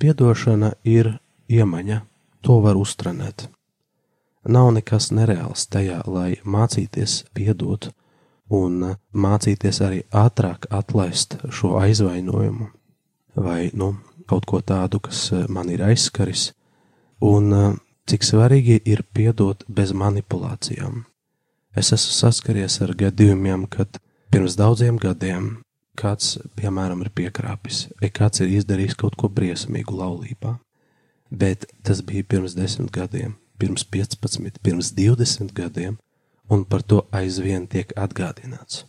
Piedošana 0.00 0.74
ir 0.84 1.14
iemaņa, 1.48 2.02
to 2.44 2.60
var 2.60 2.76
uztrenēt. 2.76 3.48
Nav 4.48 4.70
nekas 4.72 5.10
nereāls 5.12 5.66
tajā, 5.68 6.00
lai 6.08 6.38
mācīties 6.48 7.26
piedot 7.36 7.90
un 8.48 8.94
mācīties 9.12 9.80
arī 9.84 10.00
ātrāk 10.16 10.64
atlaist 10.72 11.36
šo 11.52 11.76
aizvainojumu 11.80 12.70
vai 13.36 13.68
nu, 13.76 13.92
kaut 14.26 14.46
ko 14.48 14.60
tādu, 14.64 15.00
kas 15.04 15.28
man 15.48 15.68
ir 15.68 15.82
aizskaris, 15.84 16.50
un 17.20 17.76
cik 18.08 18.24
svarīgi 18.24 18.78
ir 18.88 19.04
piedot 19.12 19.62
bez 19.68 19.92
manipulācijām. 19.92 21.04
Es 21.76 21.92
esmu 21.92 22.16
saskaries 22.16 22.80
ar 22.80 22.94
gadījumiem, 22.96 23.68
kad 23.68 24.00
pirms 24.32 24.56
daudziem 24.56 24.96
gadiem 24.98 25.60
kāds, 26.00 26.38
piemēram, 26.56 27.04
ir 27.04 27.12
piekrāpis, 27.12 27.90
vai 28.00 28.08
kāds 28.08 28.40
ir 28.40 28.56
izdarījis 28.56 28.96
kaut 28.96 29.20
ko 29.20 29.28
briesmīgu 29.28 30.00
laulībā, 30.00 30.56
bet 31.30 31.68
tas 31.84 32.00
bija 32.00 32.24
pirms 32.24 32.56
desmit 32.56 32.88
gadiem 32.94 33.36
pirms 33.60 33.84
15, 33.84 34.60
pirms 34.64 34.92
20 34.96 35.52
gadiem, 35.56 35.98
un 36.50 36.64
par 36.64 36.82
to 36.82 37.04
aizvien 37.14 37.68
tiek 37.70 37.92
atgādināts. 37.96 38.84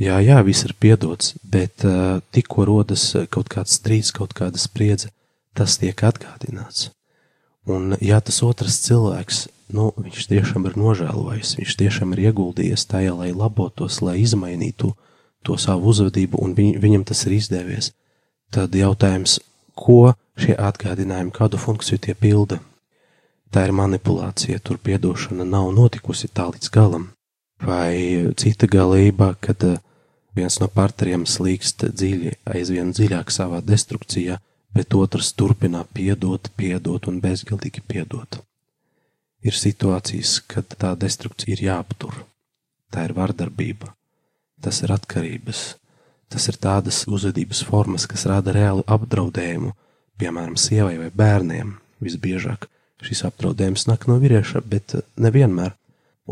Jā, 0.00 0.18
jā, 0.24 0.38
viss 0.44 0.64
ir 0.64 0.72
piedots, 0.80 1.34
bet 1.44 1.84
uh, 1.84 2.20
tikko 2.32 2.64
rodas 2.68 3.10
kaut 3.32 3.50
kāds 3.52 3.76
strīds, 3.76 4.12
kaut 4.16 4.32
kāda 4.36 4.60
spriedze, 4.60 5.12
tas 5.56 5.76
tiek 5.80 5.96
atgādināts. 6.08 6.90
Un, 7.68 7.94
ja 8.02 8.18
tas 8.24 8.40
otrs 8.42 8.80
cilvēks, 8.86 9.44
nu, 9.76 9.90
viņš 9.94 10.26
tiešām 10.32 10.66
ir 10.66 10.78
nožēlojis, 10.80 11.54
viņš 11.60 11.76
tiešām 11.78 12.16
ir 12.16 12.24
ieguldījies 12.30 12.88
tajā, 12.90 13.12
lai 13.20 13.30
labotos, 13.36 14.00
lai 14.02 14.16
izmainītu 14.24 14.94
to 15.46 15.58
savu 15.60 15.92
uzvedību, 15.92 16.40
un 16.42 16.56
viņ, 16.56 16.74
viņam 16.82 17.06
tas 17.06 17.22
ir 17.28 17.36
izdevies, 17.36 17.92
tad 18.50 18.74
jautājums, 18.74 19.38
ko 19.78 20.14
šie 20.40 20.56
atgādinājumi, 20.56 21.34
kādu 21.36 21.60
funkciju 21.60 22.00
tie 22.02 22.16
pilda? 22.18 22.58
Tā 23.52 23.66
ir 23.68 23.74
manipulācija, 23.76 24.62
tur 24.64 24.78
piedošana 24.80 25.44
nav 25.44 25.66
notikusi 25.76 26.30
tā 26.32 26.46
līdz 26.48 26.70
galam. 26.72 27.10
Vai 27.60 28.32
cita 28.40 28.64
galība, 28.66 29.34
kad 29.44 29.60
eh, 29.68 29.76
viens 30.32 30.56
no 30.62 30.70
partneriem 30.72 31.26
slīkst 31.28 31.84
dziļi, 31.92 32.32
aizvien 32.48 32.94
dziļāk 32.96 33.28
savā 33.28 33.60
destrukcijā, 33.60 34.38
bet 34.72 34.96
otrs 34.96 35.34
turpina 35.36 35.84
piedot, 35.84 36.48
piedot 36.56 37.10
un 37.12 37.20
bezgalīgi 37.20 37.84
piedot. 37.84 38.40
Ir 39.44 39.58
situācijas, 39.58 40.38
kad 40.48 40.72
tā 40.72 40.96
destrukcija 40.96 41.52
ir 41.52 41.66
jāaptur. 41.68 42.24
Tā 42.88 43.04
ir 43.04 43.12
vardarbība, 43.20 43.92
tas 44.64 44.80
ir 44.80 44.96
atkarības, 44.96 45.64
tas 46.32 46.48
ir 46.48 46.56
tādas 46.56 47.04
uzvedības 47.04 47.66
formas, 47.68 48.08
kas 48.08 48.24
rada 48.32 48.56
reālu 48.56 48.84
apdraudējumu, 48.88 49.76
piemēram, 50.16 50.56
sievai 50.56 50.96
vai 51.04 51.12
bērniem 51.12 51.76
visbiežāk 52.00 52.72
Šis 53.02 53.24
apdraudējums 53.26 53.88
nāk 53.90 54.06
no 54.10 54.18
vīrieša, 54.22 54.62
bet 54.66 54.96
eh, 54.98 55.06
nevienmēr. 55.20 55.74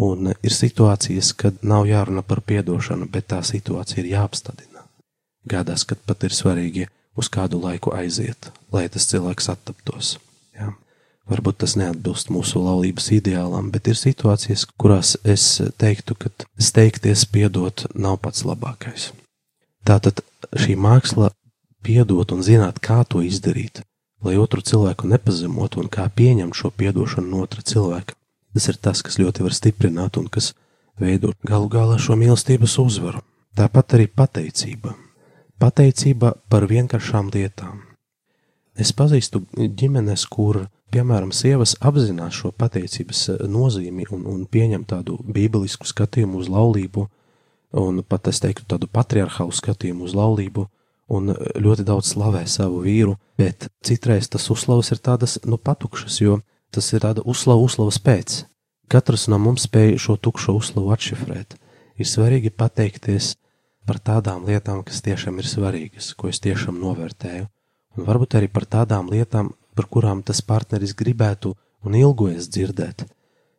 Un 0.00 0.30
eh, 0.30 0.38
ir 0.46 0.54
situācijas, 0.54 1.32
kad 1.38 1.62
nav 1.66 1.88
jārunā 1.90 2.22
par 2.26 2.42
piedošanu, 2.46 3.10
bet 3.10 3.30
tā 3.32 3.42
situācija 3.46 4.04
ir 4.04 4.12
jāapstādina. 4.14 4.86
Gādās, 5.50 5.86
kad 5.88 6.00
pat 6.06 6.26
ir 6.28 6.36
svarīgi 6.36 6.86
uz 7.18 7.30
kādu 7.32 7.60
laiku 7.62 7.94
aiziet, 7.96 8.52
lai 8.72 8.86
tas 8.92 9.08
cilvēks 9.10 9.50
attaptos. 9.52 10.18
Jā. 10.56 10.70
Varbūt 11.30 11.60
tas 11.62 11.76
neatbilst 11.78 12.30
mūsu 12.32 12.62
laulības 12.62 13.10
ideālam, 13.14 13.70
bet 13.74 13.90
ir 13.90 13.98
situācijas, 13.98 14.66
kurās 14.80 15.14
es 15.24 15.44
teiktu, 15.78 16.16
ka 16.18 16.30
steigties 16.58 17.26
piedot 17.26 17.86
nav 17.94 18.18
pats 18.24 18.44
labākais. 18.46 19.10
Tātad 19.86 20.22
šī 20.54 20.76
māksla 20.76 21.30
piedot 21.86 22.34
un 22.34 22.42
zināt, 22.44 22.80
kā 22.84 23.00
to 23.08 23.22
izdarīt, 23.24 23.82
lai 24.24 24.36
otru 24.36 24.62
cilvēku 24.64 25.08
nepazemotu 25.08 25.80
un 25.80 25.88
kā 25.92 26.06
pieņemt 26.08 26.56
šo 26.56 26.70
piedošanu 26.70 27.30
no 27.30 27.44
otra 27.44 27.62
cilvēka. 27.64 28.16
Tas 28.54 28.66
ir 28.68 28.80
tas, 28.82 29.02
kas 29.06 29.18
ļoti 29.20 29.46
var 29.46 29.54
stiprināt 29.54 30.18
un 30.18 30.26
kas 30.28 30.52
veido 31.00 31.32
galu 31.46 31.70
galā 31.70 31.98
šo 32.02 32.16
mīlestības 32.18 32.76
uzvaru. 32.82 33.22
Tāpat 33.56 33.96
arī 33.96 34.06
pateicība. 34.10 34.94
Pateicība 35.60 36.34
par 36.48 36.66
vienkāršām 36.70 37.30
lietām. 37.34 37.80
Es 38.80 38.92
pazīstu 38.96 39.42
ģimenes, 39.54 40.24
kur, 40.30 40.64
piemēram, 40.94 41.32
sievas 41.36 41.74
apzinās 41.84 42.38
šo 42.38 42.52
pateicības 42.56 43.26
nozīmi 43.50 44.06
un, 44.14 44.24
un 44.30 44.44
pieņem 44.46 44.86
tādu 44.88 45.18
bībelisku 45.26 45.88
skatījumu 45.90 46.40
uz 46.40 46.48
laulību, 46.48 47.06
un 47.82 48.02
pat 48.06 48.30
es 48.30 48.40
teiktu 48.42 48.66
tādu 48.70 48.88
patriarchālu 48.90 49.54
skatījumu 49.54 50.06
uz 50.08 50.14
laulību, 50.16 50.66
un 51.10 51.32
ļoti 51.34 51.84
daudz 51.86 52.12
slavē 52.14 52.44
savu 52.46 52.84
vīru, 52.84 53.16
bet 53.38 53.68
citreiz 53.86 54.30
tas 54.30 54.46
uzslavas 54.52 54.92
ir 54.94 55.02
tādas, 55.02 55.38
nu, 55.44 55.58
patukšas, 55.58 56.20
jo 56.22 56.38
tas 56.70 56.92
ir 56.94 57.02
tāda 57.02 57.24
uzslava 57.26 57.62
uzslavas 57.66 57.98
pēc. 57.98 58.44
Katrs 58.90 59.26
no 59.30 59.38
mums 59.42 59.66
spēj 59.66 59.96
šo 60.02 60.16
tukšo 60.18 60.54
uzslavu 60.58 60.92
atšifrēt. 60.94 61.56
Ir 62.00 62.08
svarīgi 62.08 62.50
pateikties 62.50 63.34
par 63.86 64.00
tādām 64.02 64.46
lietām, 64.46 64.84
kas 64.86 65.02
tiešām 65.04 65.38
ir 65.42 65.48
svarīgas, 65.50 66.12
ko 66.18 66.30
es 66.30 66.40
tiešām 66.42 66.78
novērtēju, 66.80 67.46
un 67.98 68.06
varbūt 68.06 68.38
arī 68.38 68.50
par 68.50 68.66
tādām 68.70 69.10
lietām, 69.10 69.52
par 69.74 69.86
kurām 69.90 70.22
tas 70.26 70.42
partneris 70.42 70.94
gribētu 70.94 71.54
un 71.86 71.96
ilgojas 71.98 72.48
dzirdēt. 72.52 73.06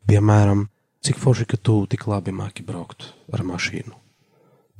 Piemēram, 0.07 0.67
cik 1.03 1.19
forši, 1.19 1.47
ka 1.51 1.57
tu 1.57 1.81
tik 1.89 2.07
labi 2.07 2.33
māki 2.35 2.65
braukt 2.65 3.11
ar 3.33 3.43
mašīnu. 3.47 3.95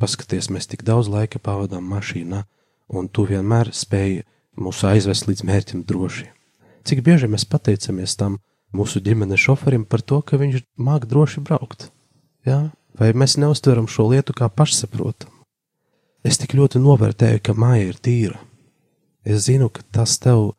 Paskaties, 0.01 0.49
mēs 0.49 0.67
tik 0.71 0.83
daudz 0.87 1.11
laika 1.11 1.39
pavadām 1.39 1.85
mašīnā, 1.85 2.43
un 2.91 3.07
tu 3.07 3.25
vienmēr 3.29 3.71
spēji 3.75 4.21
mūs 4.59 4.83
aizvest 4.87 5.27
līdz 5.29 5.45
mērķim 5.47 5.83
droši. 5.87 6.27
Cik 6.87 7.03
bieži 7.05 7.29
mēs 7.31 7.45
pateicamies 7.47 8.17
tam 8.19 8.39
mūsu 8.75 9.01
ģimenes 9.03 9.41
šoferim 9.41 9.85
par 9.85 10.03
to, 10.03 10.21
ka 10.21 10.39
viņš 10.41 10.63
māk 10.81 11.07
droši 11.09 11.43
braukt? 11.45 11.89
Ja? 12.47 12.71
Vai 12.97 13.13
mēs 13.15 13.37
neuztveram 13.39 13.87
šo 13.87 14.09
lietu 14.11 14.35
kā 14.35 14.49
pašsaprotamu? 14.51 15.31
Es 16.27 16.37
tik 16.37 16.53
ļoti 16.53 16.81
novērtēju, 16.81 17.41
ka 17.41 17.55
māja 17.57 17.87
ir 17.89 17.97
tīra. 17.97 18.37
Es 19.25 19.47
zinu, 19.47 19.71
ka 19.73 19.81
tas 19.93 20.17
tev 20.21 20.51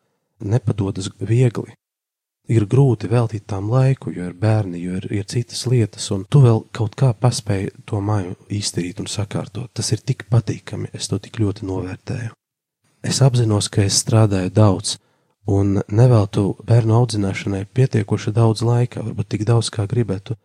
nepadodas 0.42 1.10
viegli, 1.20 1.76
ir 2.52 2.66
grūti 2.70 3.08
veltīt 3.10 3.46
tam 3.50 3.70
laiku, 3.72 4.12
jo 4.14 4.28
ir 4.28 4.36
bērni, 4.38 4.80
jo 4.82 4.98
ir, 5.00 5.08
ir 5.20 5.26
citas 5.28 5.64
lietas, 5.70 6.08
un 6.14 6.24
tu 6.28 6.42
vēl 6.44 6.62
kaut 6.74 6.96
kā 6.98 7.12
paspēji 7.16 7.72
to 7.88 8.00
māju 8.04 8.36
izdarīt 8.52 9.00
un 9.02 9.08
sakārtot. 9.10 9.70
Tas 9.72 9.92
ir 9.94 10.04
tik 10.04 10.26
patīkami, 10.32 10.90
es 10.92 11.08
to 11.10 11.18
tik 11.22 11.40
ļoti 11.42 11.66
novērtēju. 11.68 12.34
Es 13.02 13.18
apzinos, 13.24 13.68
ka 13.72 13.82
es 13.82 13.98
strādāju 14.04 14.52
daudz, 14.54 14.96
un 15.50 15.80
neveltu 15.90 16.52
bērnu 16.66 16.94
audzināšanai 17.00 17.64
pietiekoši 17.74 18.34
daudz 18.36 18.62
laika, 18.62 19.02
varbūt 19.02 19.32
tik 19.34 19.44
daudz, 19.48 19.72
kā 19.74 19.88
gribētu, 19.90 20.36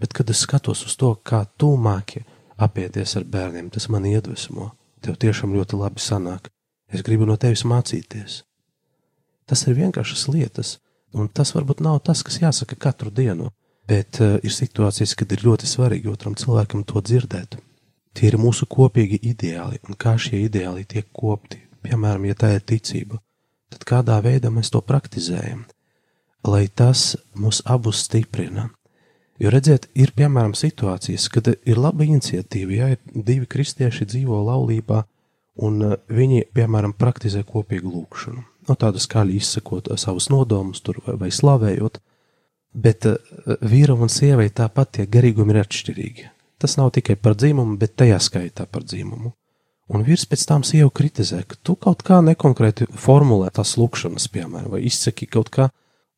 bet 0.00 0.16
kad 0.16 0.30
es 0.32 0.44
skatos 0.46 0.86
uz 0.88 0.96
to, 0.96 1.12
kā 1.24 1.44
tu 1.58 1.74
māki 1.76 2.24
apieties 2.56 3.16
ar 3.18 3.26
bērniem, 3.28 3.68
tas 3.70 3.90
man 3.92 4.06
iedvesmo. 4.08 4.70
Tev 5.04 5.18
tiešām 5.20 5.52
ļoti 5.56 5.76
labi 5.76 6.00
sanāk. 6.00 6.48
Es 6.88 7.02
gribu 7.04 7.26
no 7.28 7.36
tevis 7.36 7.66
mācīties. 7.68 8.42
Tas 9.46 9.62
ir 9.66 9.76
vienkāršas 9.76 10.26
lietas, 10.32 10.76
Un 11.16 11.30
tas 11.32 11.54
varbūt 11.56 11.80
nav 11.80 12.02
tas, 12.04 12.20
kas 12.26 12.36
jāsaka 12.42 12.76
katru 12.76 13.10
dienu, 13.14 13.48
bet 13.88 14.18
uh, 14.20 14.36
ir 14.44 14.52
situācijas, 14.52 15.14
kad 15.16 15.30
ir 15.32 15.44
ļoti 15.46 15.68
svarīgi 15.68 16.10
otram 16.12 16.34
cilvēkam 16.36 16.82
to 16.84 17.00
dzirdēt. 17.00 17.56
Tie 18.16 18.28
ir 18.28 18.36
mūsu 18.40 18.66
kopīgi 18.68 19.22
ideāli, 19.30 19.80
un 19.88 19.96
kā 19.96 20.16
šie 20.20 20.42
ideāli 20.44 20.84
tiek 20.88 21.08
kopti, 21.16 21.62
piemēram, 21.84 22.26
ja 22.28 22.36
tā 22.36 22.52
ir 22.56 22.64
ticība, 22.68 23.20
tad 23.72 23.86
kādā 23.88 24.18
veidā 24.24 24.50
mēs 24.52 24.72
to 24.72 24.82
praktizējam, 24.84 25.64
lai 26.44 26.66
tas 26.68 27.14
mūs 27.36 27.62
abus 27.64 28.02
stiprina. 28.04 28.68
Jo 29.40 29.52
redziet, 29.52 29.88
ir 29.96 30.12
piemēram 30.16 30.52
situācijas, 30.56 31.28
kad 31.32 31.48
ir 31.52 31.80
laba 31.80 32.04
iniciatīva, 32.04 32.76
ja 32.76 32.90
ir 32.92 33.00
divi 33.14 33.48
kristieši 33.48 34.08
dzīvo 34.12 34.42
laulībā, 34.50 35.00
un 35.64 35.80
uh, 35.80 35.96
viņi, 36.12 36.44
piemēram, 36.52 36.92
praktizē 36.96 37.44
kopīgu 37.48 37.88
lūgšanu 37.94 38.44
nu, 38.68 38.76
tādu 38.78 39.00
skaļi 39.02 39.38
izsakot 39.40 39.90
savus 40.00 40.28
nodomus 40.32 40.82
tur 40.84 41.00
vai, 41.06 41.16
vai 41.24 41.30
slavējot, 41.34 42.00
bet 42.76 43.08
uh, 43.08 43.16
vīram 43.62 44.04
un 44.04 44.12
sievai 44.12 44.48
tāpat 44.50 44.98
tie 44.98 45.06
garīgumi 45.10 45.54
ir 45.54 45.62
atšķirīgi. 45.64 46.28
Tas 46.60 46.78
nav 46.80 46.92
tikai 46.96 47.18
par 47.20 47.36
dzīmumu, 47.36 47.76
bet 47.80 47.96
tajā 48.00 48.18
skaitā 48.22 48.66
par 48.70 48.86
dzīmumu. 48.88 49.32
Un 49.92 50.02
vīrs 50.02 50.24
pēc 50.26 50.42
tam 50.48 50.64
sievu 50.66 50.90
kritizē, 50.90 51.44
ka 51.46 51.58
tu 51.62 51.76
kaut 51.78 52.02
kā 52.06 52.18
nekonkrēti 52.24 52.88
formulē 52.98 53.52
tās 53.54 53.76
lūkšanas, 53.78 54.26
piemēram, 54.34 54.72
vai 54.72 54.82
izsaki 54.88 55.28
kaut 55.30 55.52
kā, 55.54 55.68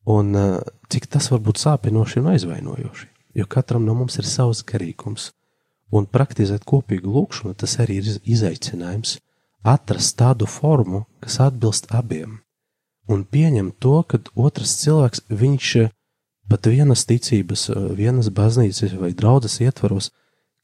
un 0.09 0.33
uh, 0.33 0.57
cik 0.89 1.09
tas 1.13 1.29
var 1.29 1.43
būt 1.45 1.61
sāpinoši 1.61 2.23
un 2.23 2.31
aizvainojoši. 2.33 3.09
Jo 3.37 3.45
katram 3.45 3.85
no 3.85 3.93
mums 3.93 4.17
ir 4.17 4.25
savs 4.25 4.63
garīgums, 4.65 5.29
un 5.93 6.09
praktizēt 6.09 6.65
kopīgu 6.69 7.11
lūkšanu 7.13 7.53
tas 7.61 7.77
arī 7.83 7.99
ir 8.01 8.09
izaicinājums 8.25 9.19
atrast 9.63 10.17
tādu 10.19 10.47
formu, 10.47 11.05
kas 11.23 11.39
atbilst 11.43 11.89
abiem, 11.95 12.39
un 13.07 13.25
pieņemt 13.25 13.79
to, 13.83 14.01
ka 14.03 14.21
otrs 14.35 14.77
cilvēks, 14.83 15.25
viņš 15.29 15.73
pat 16.49 16.69
vienas 16.71 17.05
ticības, 17.05 17.69
vienas 17.97 18.29
baznīcas 18.33 18.95
vai 18.97 19.11
draudzes 19.13 19.59
ietvaros, 19.61 20.09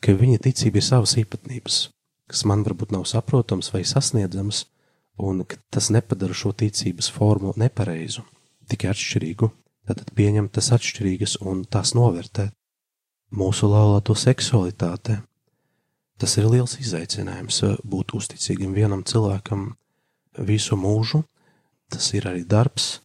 ka 0.01 0.15
viņa 0.15 0.41
ticība 0.47 0.81
ir 0.81 0.86
savas 0.86 1.15
īpatnības, 1.21 1.89
kas 2.29 2.45
man 2.49 2.63
varbūt 2.65 2.95
nav 2.95 3.05
saprotams 3.10 3.71
vai 3.73 3.84
sasniedzams, 3.86 4.65
un 5.17 5.43
ka 5.47 5.60
tas 5.71 5.91
nepadara 5.93 6.34
šo 6.34 6.51
ticības 6.58 7.12
formu 7.12 7.53
nepareizu, 7.60 8.25
tikai 8.69 8.91
atšķirīgu, 8.91 9.51
tad 9.86 10.01
pieņemt 10.17 10.55
tas 10.58 10.71
atšķirīgas 10.75 11.39
un 11.45 11.63
tās 11.69 11.93
novērtēt. 11.97 12.53
Mūsu 13.36 13.67
laulāto 13.67 14.15
seksualitāte 14.15 15.19
Tas 16.21 16.38
ir 16.39 16.47
liels 16.47 16.78
izaicinājums 16.80 17.62
eh, 17.67 17.73
būt 17.84 18.15
uzticīgam 18.15 18.75
vienam 18.75 19.04
cilvēkam 19.04 19.73
visu 20.47 20.78
mūžu. 20.80 21.23
Tas 21.91 22.08
ir 22.15 22.28
arī 22.30 22.45
darbs, 22.47 23.01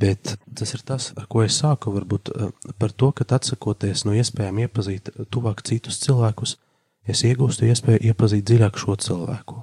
bet 0.00 0.34
tas 0.56 0.72
ir 0.74 0.82
tas, 0.86 1.10
ar 1.20 1.28
ko 1.30 1.44
es 1.44 1.58
sāku. 1.60 1.92
Varbūt 1.94 2.32
eh, 2.32 2.54
par 2.80 2.94
to, 2.96 3.10
ka 3.12 3.26
atsakoties 3.36 4.06
no 4.08 4.16
iespējām 4.16 4.62
iepazīt 4.64 5.12
tuvāk 5.34 5.60
citus 5.68 6.00
cilvēkus, 6.04 6.56
es 7.04 7.24
iegūstu 7.28 7.68
iespēju 7.68 8.00
iepazīt 8.10 8.48
dziļāk 8.48 8.80
šo 8.80 8.96
cilvēku. 8.96 9.60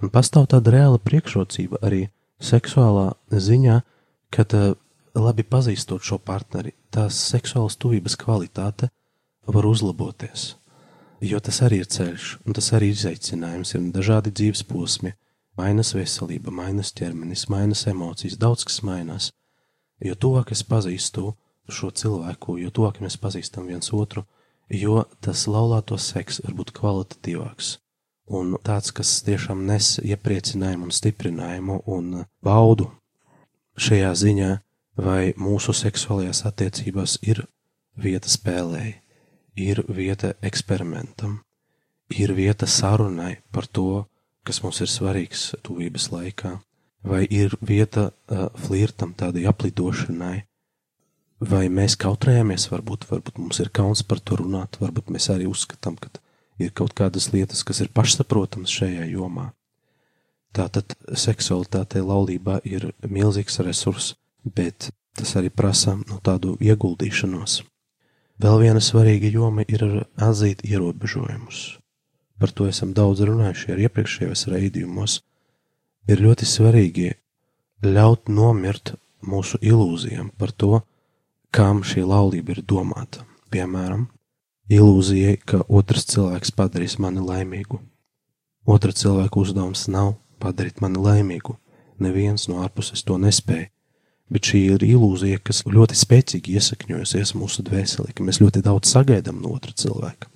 Un 0.00 0.12
pastāv 0.14 0.46
tāda 0.48 0.72
reāla 0.72 1.00
priekšrocība 1.02 1.82
arī 1.84 2.06
seksuālā 2.40 3.10
ziņā, 3.28 3.82
kad 4.32 4.56
eh, 4.56 4.72
labi 5.18 5.44
pazīstot 5.44 6.00
šo 6.00 6.16
partneri, 6.16 6.72
tās 6.94 7.20
seksuālas 7.28 7.76
tuvības 7.76 8.16
kvalitāte 8.16 8.88
var 9.48 9.68
uzlaboties 9.68 10.54
Jo 11.24 11.40
tas 11.42 11.62
arī 11.66 11.80
ir 11.82 11.88
ceļš, 11.90 12.28
un 12.46 12.54
tas 12.54 12.70
arī 12.76 12.92
ir 12.92 12.98
izaicinājums. 12.98 13.74
Ir 13.74 13.88
dažādi 13.94 14.30
dzīves 14.30 14.62
posmi, 14.68 15.14
mainās 15.58 15.94
veselība, 15.96 16.54
mainās 16.54 16.92
ķermenis, 16.94 17.48
mainās 17.50 17.86
emocijas, 17.90 18.38
daudz 18.38 18.68
kas 18.68 18.82
mainās. 18.86 19.32
Jo 20.04 20.14
tuvāk 20.14 20.52
es 20.54 20.62
pazīstu 20.62 21.32
šo 21.68 21.90
cilvēku, 21.90 22.60
jo 22.62 22.70
tuvāk 22.70 23.02
mēs 23.02 23.18
pazīstam 23.18 23.66
viens 23.66 23.90
otru, 23.92 24.22
jo 24.70 25.02
tas 25.24 25.48
laulāto 25.50 25.98
seks 25.98 26.40
var 26.44 26.54
būt 26.60 26.72
kvalitatīvāks 26.76 27.74
un 28.28 28.56
tāds, 28.64 28.92
kas 28.92 29.18
tiešām 29.26 29.64
nes 29.68 29.96
iepriecinājumu 30.04 30.88
un 30.88 30.94
stiprinājumu 30.94 31.80
un 31.88 32.22
baudu 32.44 32.90
šajā 33.78 34.12
ziņā, 34.22 34.50
vai 34.98 35.32
mūsu 35.38 35.74
seksuālajās 35.76 36.44
attiecībās 36.48 37.18
ir 37.22 37.44
vieta 37.98 38.30
spēlēji, 38.30 38.98
ir 39.58 39.82
vieta 39.88 40.34
eksperimentam, 40.42 41.40
ir 42.14 42.32
vieta 42.36 42.66
sarunai 42.66 43.38
par 43.52 43.66
to, 43.66 44.06
kas 44.46 44.62
mums 44.62 44.80
ir 44.80 44.90
svarīgs 44.90 45.50
tuvības 45.66 46.10
laikā, 46.14 46.54
vai 47.04 47.24
ir 47.30 47.56
vieta 47.60 48.08
uh, 48.10 48.48
flirtam, 48.56 49.12
tādai 49.18 49.44
aplidošanai, 49.50 50.36
vai 51.50 51.66
mēs 51.70 51.98
kautrējamies, 52.00 52.68
varbūt, 52.72 53.06
varbūt 53.10 53.38
mums 53.38 53.60
ir 53.62 53.70
kauns 53.74 54.02
par 54.02 54.20
to 54.20 54.40
runāt, 54.40 54.80
varbūt 54.80 55.12
mēs 55.14 55.28
arī 55.34 55.46
uzskatām, 55.50 55.98
ka 56.00 56.10
ir 56.58 56.72
kaut 56.74 56.94
kādas 56.98 57.30
lietas, 57.34 57.62
kas 57.66 57.82
ir 57.84 57.92
pašsaprotamas 57.94 58.72
šajā 58.80 59.06
jomā. 59.12 59.52
Tātad 60.56 60.96
seksualitāte 61.12 62.00
laulībā 62.02 62.58
ir 62.64 62.90
milzīgs 63.04 63.60
resurs, 63.62 64.14
bet 64.42 64.90
tas 65.18 65.34
arī 65.36 65.50
prasa 65.52 65.94
no 65.98 66.18
tādu 66.24 66.56
ieguldīšanos. 66.62 67.60
Vēl 68.38 68.60
viena 68.62 68.80
svarīga 68.82 69.30
joma 69.34 69.64
ir 69.66 69.82
atzīt 70.14 70.62
ierobežojumus. 70.62 71.78
Par 72.38 72.52
to 72.54 72.68
esam 72.70 72.92
daudz 72.94 73.24
runājuši 73.26 73.72
ar 73.74 73.80
iepriekšējos 73.88 74.44
raidījumos. 74.52 75.16
Ir 76.06 76.22
ļoti 76.22 76.46
svarīgi 76.46 77.08
ļaut 77.82 78.30
nomirt 78.30 78.94
mūsu 79.26 79.58
ilūzijām 79.58 80.30
par 80.38 80.52
to, 80.54 80.78
kam 81.50 81.82
šī 81.82 82.04
laulība 82.06 82.54
ir 82.54 82.62
domāta. 82.62 83.24
Piemēram, 83.50 84.06
ilūzijai, 84.70 85.38
ka 85.42 85.64
otrs 85.66 86.06
cilvēks 86.12 86.54
padarīs 86.54 86.98
mani 87.02 87.24
laimīgu. 87.24 87.80
Otra 88.68 88.92
cilvēka 88.92 89.40
uzdevums 89.40 89.86
nav 89.90 90.14
padarīt 90.38 90.82
mani 90.84 91.00
laimīgu. 91.02 91.56
Neviens 91.98 92.46
no 92.46 92.62
ārpuses 92.62 93.02
to 93.02 93.18
nespēja. 93.18 93.72
Bet 94.28 94.50
šī 94.50 94.60
ir 94.74 94.84
ilūzija, 94.84 95.40
kas 95.40 95.62
ļoti 95.64 95.96
spēcīgi 95.96 96.58
iesakņojusies 96.58 97.32
mūsu 97.38 97.64
dvēselī, 97.64 98.12
ka 98.12 98.26
mēs 98.26 98.42
ļoti 98.42 98.60
daudz 98.66 98.90
sagaidām 98.92 99.40
no 99.40 99.54
otra 99.56 99.72
cilvēka. 99.72 100.28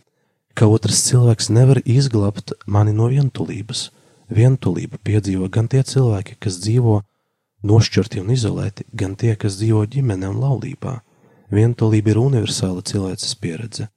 Ka 0.57 0.69
otrs 0.69 1.03
cilvēks 1.09 1.51
nevar 1.53 1.83
izglābt 1.85 2.55
mani 2.67 2.95
no 2.97 3.11
vientulības. 3.13 3.91
Vientulību 4.33 5.01
piedzīvo 5.05 5.49
gan 5.53 5.69
tie 5.69 5.83
cilvēki, 5.85 6.39
kas 6.41 6.57
dzīvo 6.65 7.03
nošķirti 7.69 8.23
un 8.23 8.33
izolēti, 8.33 8.87
gan 8.97 9.17
tie, 9.17 9.35
kas 9.37 9.59
dzīvo 9.61 9.85
ģimenē 9.93 10.33
un 10.33 10.41
laulībā. 10.41 10.99
Vientulība 11.53 12.15
ir 12.15 12.21
universāla 12.23 12.81
cilvēces 12.89 13.37
pieredze 13.37 13.91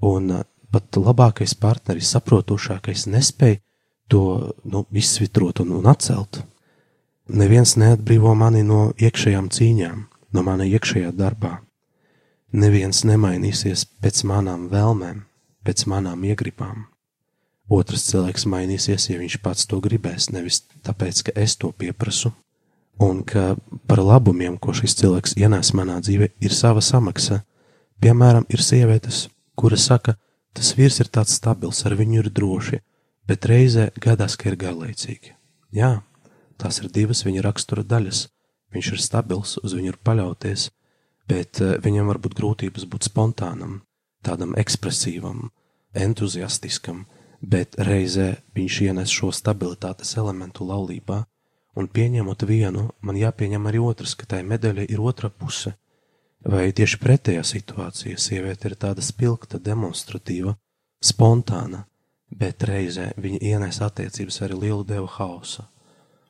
un 0.00 0.32
pat 0.72 0.96
labākais 0.96 1.54
partneris, 1.60 2.08
saprotošākais, 2.16 3.06
nespēja 3.12 3.60
to 4.08 4.52
nu, 4.64 4.84
izsvitrot 4.96 5.60
un, 5.64 5.76
un 5.80 5.88
atcelt. 5.92 6.40
Neviens 7.26 7.74
neatbrīvo 7.74 8.34
mani 8.38 8.62
no 8.62 8.92
iekšējām 9.02 9.48
cīņām, 9.50 10.02
no 10.32 10.42
mana 10.46 10.66
iekšējā 10.68 11.10
darbā. 11.10 11.56
Neviens 12.54 13.02
nemainīsies 13.02 13.82
pēc 13.98 14.22
manām 14.30 14.68
vēlmēm, 14.70 15.24
pēc 15.66 15.86
manām 15.90 16.22
iegribām. 16.22 16.86
Otrs 17.66 18.06
cilvēks 18.12 18.46
mainīsies, 18.46 19.08
ja 19.10 19.18
viņš 19.18 19.40
pats 19.42 19.66
to 19.66 19.80
gribēs, 19.82 20.30
nevis 20.30 20.62
tāpēc, 20.86 21.24
ka 21.26 21.34
es 21.34 21.56
to 21.58 21.72
pieprasu, 21.74 22.30
un 23.02 23.24
ka 23.26 23.56
par 23.90 23.98
labumiem, 23.98 24.54
ko 24.54 24.70
šis 24.70 24.94
cilvēks 25.00 25.34
ienes 25.40 25.72
manā 25.74 25.98
dzīvē, 25.98 26.30
ir 26.38 26.54
sava 26.54 26.78
samaksa. 26.78 27.42
Piemēram, 27.98 28.46
ir 28.52 28.62
sievietes, 28.62 29.26
kura 29.58 29.76
saka, 29.80 30.14
tas 30.54 30.76
vīrs 30.78 31.00
ir 31.02 31.10
tāds 31.10 31.34
stabils, 31.34 31.82
ar 31.88 31.98
viņu 31.98 32.22
ir 32.22 32.30
droši, 32.30 32.80
bet 33.26 33.50
reizē 33.50 33.90
gadās, 33.98 34.38
ka 34.38 34.52
ir 34.52 34.60
garlaicīgi. 34.62 35.34
Jā, 35.74 35.96
tās 36.60 36.80
ir 36.82 36.90
divas 36.92 37.24
viņa 37.26 37.44
rakstura 37.46 37.84
daļas. 37.86 38.26
Viņš 38.74 38.90
ir 38.92 39.02
stabils, 39.02 39.56
uz 39.62 39.76
viņu 39.76 39.92
ir 39.92 40.00
paļauties, 40.04 40.70
bet 41.30 41.60
eh, 41.62 41.76
viņam 41.82 42.10
var 42.12 42.20
būt 42.22 42.36
grūtības 42.38 42.88
būt 42.90 43.08
spontānam, 43.08 43.80
tādam 44.26 44.56
ekspresīvam, 44.58 45.50
entuziastiskam, 45.94 47.06
bet 47.40 47.78
reizē 47.78 48.36
viņš 48.56 48.82
ienes 48.88 49.12
šo 49.12 49.30
stabilitātes 49.32 50.16
elementu 50.18 50.66
laulībā, 50.66 51.22
un 51.76 51.88
pieņemot 51.88 52.46
vienu, 52.48 52.90
man 53.00 53.16
jāpieņem 53.20 53.68
arī 53.68 53.82
otrs, 53.84 54.16
ka 54.18 54.26
tai 54.26 54.42
medaļai 54.44 54.88
ir 54.90 55.02
otra 55.02 55.30
puse– 55.30 55.76
Vai 56.46 56.68
tieši 56.70 57.00
pretējā 57.02 57.42
situācija 57.42 58.18
sieviete 58.22 58.68
ir 58.70 58.76
tāda 58.78 59.02
spilgta, 59.02 59.58
demonstratīva, 59.58 60.52
spontāna, 61.02 61.80
bet 62.30 62.62
reizē 62.68 63.08
viņa 63.18 63.40
ienes 63.42 63.80
attiecības 63.82 64.38
arī 64.46 64.58
lielu 64.66 64.84
devu 64.86 65.08
hausa. 65.16 65.66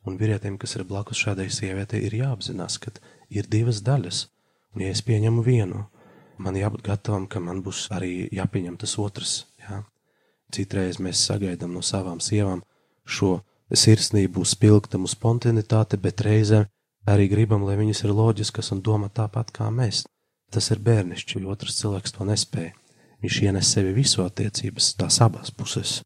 Un 0.06 0.18
vīrietim, 0.20 0.58
kas 0.58 0.76
ir 0.76 0.86
blakus 0.86 1.18
šādai 1.18 1.48
sievietei, 1.50 2.04
ir 2.06 2.14
jāapzinās, 2.14 2.78
ka 2.78 2.92
ir 3.30 3.48
divas 3.50 3.82
daļas, 3.82 4.26
un 4.74 4.86
ja 4.86 4.92
es 4.94 5.02
pieņemu 5.02 5.42
vienu, 5.42 5.82
man 6.38 6.58
jābūt 6.58 6.84
gatavam, 6.86 7.26
ka 7.26 7.42
man 7.42 7.64
būs 7.66 7.88
arī 7.96 8.28
jāpieņem 8.30 8.78
tas 8.78 8.94
otrs. 9.02 9.34
Jā? 9.64 9.82
Citreiz 10.54 11.00
mēs 11.02 11.24
sagaidām 11.26 11.74
no 11.74 11.82
savām 11.82 12.22
sievām 12.22 12.62
šo 13.02 13.40
sirsnību, 13.74 14.46
spilgtamu 14.46 15.10
spontanitāti, 15.10 15.98
bet 15.98 16.22
reizē 16.22 16.66
Arī 17.06 17.28
gribam, 17.30 17.62
lai 17.62 17.76
viņas 17.78 18.02
ir 18.02 18.12
loģiskas 18.18 18.72
un 18.74 18.82
domā 18.82 19.08
tāpat 19.14 19.52
kā 19.54 19.70
mēs. 19.70 20.02
Tas 20.50 20.70
ir 20.74 20.82
bērnišķi, 20.82 21.38
jo 21.38 21.52
otrs 21.54 21.78
cilvēks 21.78 22.16
to 22.16 22.26
nespēja. 22.26 22.74
Viņš 23.22 23.36
ienes 23.46 23.70
sevi 23.70 23.92
visu 23.94 24.24
attiecības, 24.24 24.94
tās 24.98 25.20
abas 25.22 25.52
puses. 25.54 26.00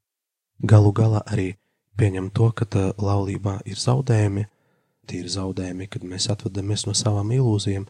Galu 0.61 0.93
galā 0.93 1.23
arī 1.33 1.55
pieņem 2.01 2.31
to, 2.37 2.51
ka 2.57 2.67
tā 2.67 2.85
laulībā 2.99 3.61
ir 3.69 3.79
zaudējumi, 3.81 4.47
tie 5.07 5.23
ir 5.23 5.31
zaudējumi, 5.33 5.89
kad 5.93 6.05
mēs 6.07 6.31
atvadamies 6.33 6.87
no 6.89 6.95
savām 6.97 7.33
ilūzijām, 7.37 7.87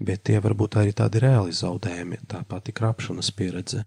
bet 0.00 0.24
tie 0.28 0.38
var 0.40 0.56
būt 0.56 0.78
arī 0.80 0.94
tādi 0.96 1.20
reāli 1.22 1.52
zaudējumi, 1.56 2.22
tā 2.30 2.40
pati 2.48 2.72
krāpšanas 2.76 3.32
pieredze, 3.36 3.84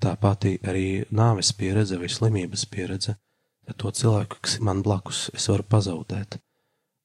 tā 0.00 0.14
pati 0.20 0.56
arī 0.64 1.04
nāves 1.10 1.52
pieredze 1.58 1.98
vai 2.00 2.08
slimības 2.10 2.64
pieredze. 2.72 3.18
To 3.78 3.92
cilvēku, 3.94 4.40
kas 4.42 4.56
man 4.64 4.82
blakus, 4.82 5.28
es 5.36 5.46
varu 5.48 5.64
pazaudēt 5.70 6.40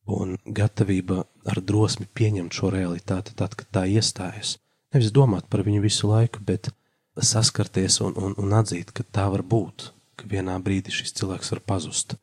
un 0.08 0.38
gatavība 0.46 1.26
ar 1.52 1.60
drosmi 1.62 2.08
pieņemt 2.16 2.56
šo 2.56 2.72
realitāti 2.74 3.36
tad, 3.36 3.56
kad 3.60 3.70
tā 3.76 3.84
iestājas. 3.92 4.56
Nevis 4.96 5.12
domāt 5.12 5.50
par 5.52 5.66
viņu 5.68 5.84
visu 5.84 6.08
laiku, 6.10 6.42
bet 6.48 6.72
saskarties 7.20 8.00
un, 8.06 8.16
un, 8.16 8.36
un 8.40 8.56
atzīt, 8.56 8.94
ka 8.96 9.04
tā 9.04 9.28
var 9.34 9.44
būt, 9.44 9.92
ka 10.18 10.30
vienā 10.30 10.58
brīdī 10.64 10.94
šis 10.94 11.16
cilvēks 11.20 11.54
var 11.54 11.62
pazust, 11.74 12.18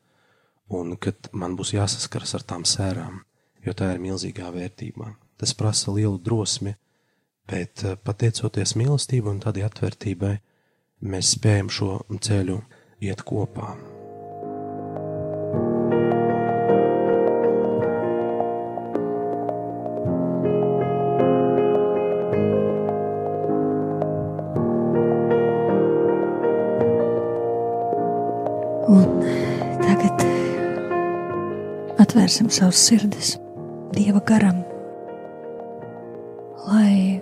un 0.68 0.96
kad 1.00 1.30
man 1.32 1.56
būs 1.58 1.74
jāsaskaras 1.76 2.34
ar 2.38 2.46
tām 2.46 2.66
sērām, 2.68 3.22
jo 3.64 3.74
tā 3.76 3.92
ir 3.94 4.02
milzīgā 4.02 4.50
vērtībā. 4.54 5.14
Tas 5.40 5.54
prasa 5.56 5.94
lielu 5.94 6.18
drosmi, 6.18 6.74
bet 7.50 7.84
eh, 7.84 7.96
pateicoties 7.96 8.76
mīlestībai 8.80 9.34
un 9.34 9.42
tādai 9.44 9.66
atvērtībai, 9.68 10.36
mēs 11.04 11.34
spējam 11.38 11.72
šo 11.72 11.98
ceļu 12.08 12.62
iet 13.04 13.26
kopā. 13.26 13.74
Atvērsim 32.24 32.50
savus 32.50 32.78
sirdis 32.78 33.34
Dieva 33.94 34.20
garam, 34.26 34.62
lai 36.66 37.20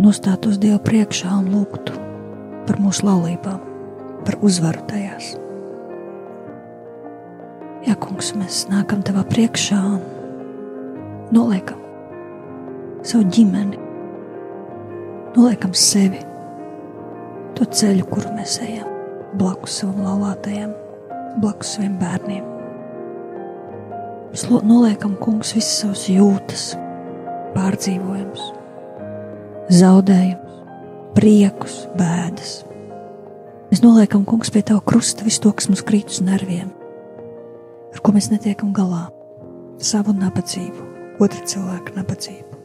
nostātos 0.00 0.58
Dieva 0.62 0.78
priekšā 0.84 1.32
un 1.36 1.50
lūgtu 1.52 1.96
par 2.68 2.78
mūsu 2.80 3.04
laulībām, 3.08 3.60
par 4.24 4.38
uzvaru 4.46 4.84
tajās. 4.88 5.32
Jā, 7.88 7.96
kungs, 8.00 8.34
mēs 8.36 8.66
nākam 8.70 9.02
tavā 9.04 9.24
priekšā 9.28 9.80
un 9.80 10.00
noliekam 11.34 11.80
savu 13.02 13.24
ģimeni, 13.32 13.80
noliekam 15.36 15.72
sevi, 15.76 16.20
to 17.56 17.68
ceļu, 17.68 18.06
kuru 18.12 18.36
mēs 18.36 18.60
ejam, 18.64 18.89
blakus 19.38 19.80
savam 19.80 20.02
laulātajam, 20.04 20.72
blakus 21.42 21.76
saviem 21.76 21.98
bērniem. 22.00 22.46
Mēs 24.30 24.46
noliekam, 24.46 25.16
kungs, 25.18 25.52
visas 25.56 25.80
savas 25.82 26.04
jūtas, 26.10 26.64
pārdzīvojumus, 27.54 28.42
zaudējumus, 29.74 30.58
priekus, 31.16 31.80
bēdas. 31.98 32.52
Mēs 33.70 33.82
noliekam, 33.84 34.26
kungs, 34.26 34.50
pie 34.54 34.62
tava 34.66 34.82
krusta 34.86 35.26
visu 35.26 35.44
to, 35.46 35.54
kas 35.58 35.70
mums 35.70 35.82
krīt 35.86 36.10
uz 36.10 36.22
nerviem, 36.26 36.70
ar 37.94 38.02
ko 38.02 38.14
mēs 38.14 38.30
netiekam 38.32 38.74
galā. 38.74 39.08
Savu 39.80 40.12
nabadzību, 40.12 40.86
otra 41.24 41.40
cilvēka 41.48 41.94
nabadzību. 41.96 42.58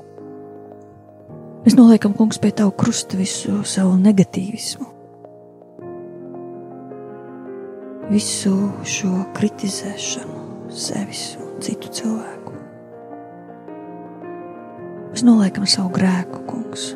Mēs 1.65 1.77
noliekam, 1.77 2.13
kungs, 2.17 2.37
pie 2.41 2.51
tava 2.53 2.73
krusta 2.77 3.17
visu 3.17 3.61
savu 3.65 3.95
negatīvismu, 4.01 4.94
visu 8.15 8.69
šo 8.87 9.25
kritizēšanu, 9.35 10.69
sevis 10.71 11.33
un 11.41 11.57
citu 11.63 11.89
cilvēku. 11.97 12.53
Mēs 15.11 15.23
noliekam 15.27 15.65
savu 15.67 15.91
grēku, 15.97 16.39
kungs, 16.47 16.93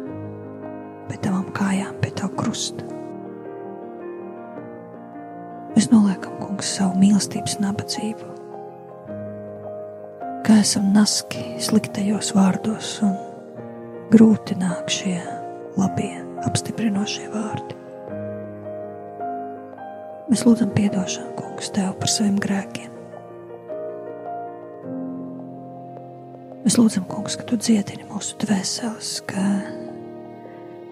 pie 1.10 1.18
tavām 1.20 1.50
kājām, 1.56 1.98
pie 2.00 2.14
tava 2.16 2.32
krusta. 2.40 2.88
Mēs 5.76 5.90
noliekam, 5.92 6.38
kungs, 6.40 6.70
savu 6.78 6.96
mīlestības 7.02 7.58
nabadzību, 7.66 8.30
kā 10.48 10.62
esam 10.62 10.94
naski 10.96 11.58
sliktajos 11.64 12.32
vārdos 12.38 12.94
un 13.08 13.18
grūti 14.14 14.56
nāk 14.60 14.88
šie 14.94 15.18
labie, 15.76 16.16
apstiprinošie 16.48 17.28
vārdi. 17.36 17.79
Mēs 20.30 20.44
lūdzam 20.46 20.70
atdošanu, 20.70 21.32
kungs, 21.34 21.72
tev 21.74 21.96
par 21.98 22.12
saviem 22.13 22.36
grēkiem. 22.38 22.92
Mēs 26.62 26.76
lūdzam, 26.78 27.08
kungs, 27.10 27.34
ka 27.39 27.48
tu 27.50 27.58
dziedini 27.58 28.06
mūsu 28.12 28.38
dvēseles, 28.44 29.10
ka 29.26 29.46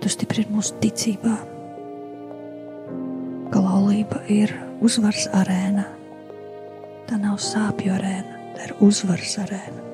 tu 0.02 0.10
stiprini 0.10 0.56
mūsu 0.56 0.80
ticībā, 0.82 1.36
ka 3.54 3.62
laulība 3.62 4.24
ir 4.26 4.56
uzvaras 4.82 5.30
arēna. 5.38 5.86
Tā 7.06 7.22
nav 7.22 7.38
sāpju 7.38 7.94
arēna, 7.94 8.42
tā 8.58 8.72
ir 8.72 8.76
uzvaras 8.90 9.38
arēna. 9.46 9.86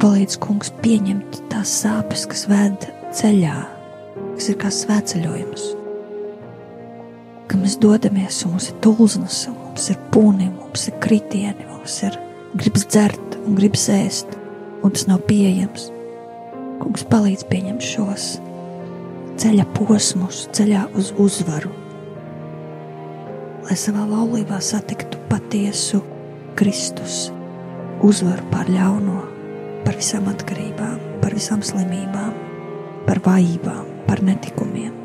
Palīdz 0.00 0.40
kungs 0.40 0.72
pieņemt 0.80 1.42
tās 1.52 1.76
sāpes, 1.84 2.24
kas 2.24 2.48
ved 2.48 2.88
ceļā, 3.12 3.60
kas 4.32 4.48
ir 4.48 4.60
kā 4.64 4.72
svētceļojums. 4.72 5.81
Kad 7.48 7.58
mēs 7.60 7.78
dodamies, 7.82 8.42
un 8.46 8.54
mums 8.54 8.70
ir 8.70 8.78
tulznas, 8.84 9.42
mums 9.56 9.90
ir 9.92 9.98
pūni, 10.14 10.48
mums 10.54 10.86
ir 10.88 10.96
kritieni, 11.02 11.66
mums 11.72 11.98
ir 12.06 12.16
gribas 12.54 12.86
dzert 12.88 13.38
un 13.42 13.58
gribas 13.58 13.88
ēst, 13.92 14.38
un 14.82 14.94
tas 14.94 15.08
nav 15.10 15.24
pieejams. 15.28 15.90
Kungs 16.82 17.06
palīdz 17.10 17.46
pieņemt 17.50 17.84
šos 17.92 18.32
ceļa 19.42 19.68
posmus, 19.76 20.46
ceļā 20.54 20.88
uz 20.98 21.14
uzvaru 21.20 21.72
lai 23.66 23.76
savā 23.78 24.02
laulībā 24.04 24.58
satiktu 24.62 25.20
patiesu 25.30 26.02
Kristus, 26.58 27.30
uzvaru 28.04 28.44
pār 28.50 28.70
ļauno, 28.72 29.22
par 29.86 29.98
visām 29.98 30.28
atkarībām, 30.32 30.98
par 31.22 31.36
visām 31.38 31.62
slimībām, 31.64 32.34
par 33.06 33.22
vājībām, 33.24 33.86
par 34.08 34.22
netikumiem. 34.26 35.01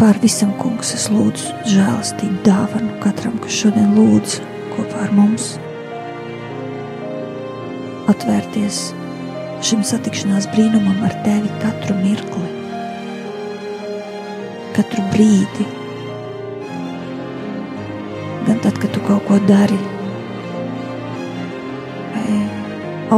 Pār 0.00 0.16
visam, 0.16 0.54
kungs, 0.56 0.94
es 0.96 1.02
lūdzu 1.12 1.50
žēlastību 1.68 2.38
dāvanu 2.46 2.94
katram, 3.02 3.34
kas 3.44 3.52
šodien 3.52 3.90
lūdz 3.92 4.38
kopā 4.72 5.02
ar 5.04 5.10
mums. 5.12 5.48
Atvērties 8.08 8.78
šim 9.60 9.82
satikšanās 9.84 10.46
brīnumam 10.54 11.02
ar 11.04 11.12
tevi 11.26 11.50
katru 11.60 11.98
mirkli, 11.98 12.48
katru 14.78 15.04
brīdi, 15.12 15.66
gan 18.46 18.62
tad, 18.64 18.80
kad 18.80 18.94
tu 18.94 19.02
kaut 19.04 19.26
ko 19.28 19.36
dari, 19.50 19.76
vai 22.14 22.38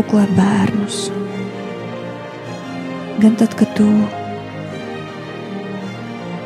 auklē 0.01 0.27
bērnus, 0.35 0.99
gan 3.23 3.38
tad, 3.38 3.55
kad 3.62 3.71
tu 3.79 3.87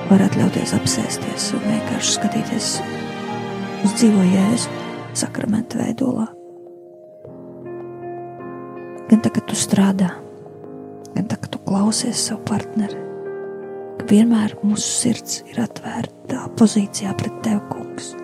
vari 0.07 0.27
atļauties 0.29 0.75
apsēsties 0.77 1.49
un 1.57 1.65
vienkārši 1.67 2.13
skatīties 2.15 2.69
uz 3.87 3.95
dzīvo 3.97 4.23
jēzu 4.29 4.75
sakramenta 5.19 5.81
veidolā. 5.81 6.27
Gan 9.07 9.23
tad, 9.23 9.33
kad 9.35 9.45
tu 9.51 9.59
strādā, 9.59 10.13
gan 11.15 11.27
tad, 11.27 11.41
kad 11.43 11.51
tu 11.55 11.63
klausies 11.67 12.23
savu 12.29 12.43
partneri, 12.47 12.99
ka 13.99 14.09
vienmēr 14.11 14.57
mūsu 14.63 14.87
sirds 14.87 15.41
ir 15.51 15.63
atvērta 15.65 16.47
pozīcijā 16.59 17.15
pret 17.19 17.43
tevi, 17.47 17.63
kungs 17.73 18.15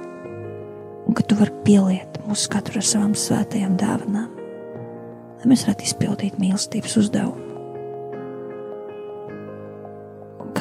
un 1.02 1.18
ka 1.18 1.26
tu 1.26 1.38
vari 1.38 1.54
pieliet 1.66 2.20
mūsu 2.28 2.50
katru 2.52 2.78
ar 2.78 2.86
savām 2.86 3.14
svētajām 3.18 3.74
dāvanām, 3.80 4.28
lai 5.40 5.50
mēs 5.50 5.66
varētu 5.66 5.90
izpildīt 5.90 6.38
mīlestības 6.42 7.00
uzdevumu. 7.02 7.41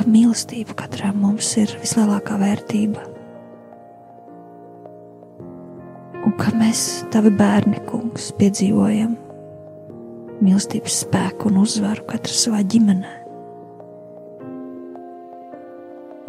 Ka 0.01 0.09
mīlestība 0.09 0.73
katram 0.79 1.19
mums 1.21 1.51
ir 1.61 1.69
vislielākā 1.77 2.33
vērtība. 2.41 3.03
Un 6.25 6.33
ka 6.39 6.53
mēs, 6.57 7.03
tavi 7.13 7.29
bērni, 7.37 7.83
kungs, 7.85 8.31
piedzīvojam 8.39 9.13
mīlestības 10.41 10.95
spēku 11.03 11.51
un 11.51 11.59
uzvaru 11.61 12.07
katrs 12.09 12.47
savā 12.47 12.63
ģimenē. 12.65 13.11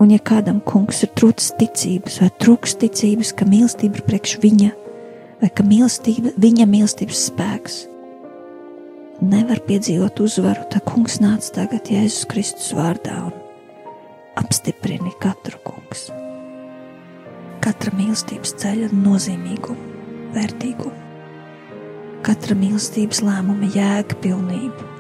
Un, 0.03 0.11
ja 0.13 0.21
kādam 0.21 0.59
kungs 0.69 1.01
ir 1.07 1.13
trūcis 1.17 1.55
ticības, 1.61 2.19
vai 2.21 2.29
trūks 2.43 2.77
ticības, 2.83 3.31
ka 3.39 3.49
mīlestība 3.49 4.01
ir 4.01 4.05
priekš 4.09 4.35
viņa, 4.43 4.73
vai 5.41 5.49
ka 5.49 5.65
mīlestība, 5.65 6.35
viņa 6.43 6.69
mīlestības 6.69 7.23
spēks 7.31 7.79
nevar 9.23 9.63
piedzīvot 9.65 10.21
uzvaru, 10.25 10.67
tad 10.69 10.85
kungs 10.89 11.23
nāca 11.23 11.63
tagad 11.63 11.89
Jēzus 11.95 12.27
Kristus 12.29 12.75
vārdā 12.77 13.17
un 13.31 13.42
apstiprini 14.41 15.13
katru 15.23 15.59
kungs. 15.67 16.09
Katra 17.63 17.93
mīlestības 17.99 18.57
ceļa 18.63 18.89
nozīmīgumu, 18.95 19.91
vērtīgumu, 20.35 20.97
katra 22.27 22.57
mīlestības 22.59 23.23
lēmuma 23.27 23.69
jēga 23.77 24.19
pilnību 24.25 24.93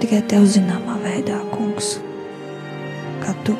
tikai 0.00 0.20
tev 0.26 0.46
zināmā 0.48 0.96
veidā, 1.04 1.36
kungs, 1.52 1.92
kā 3.22 3.34
tu 3.46 3.54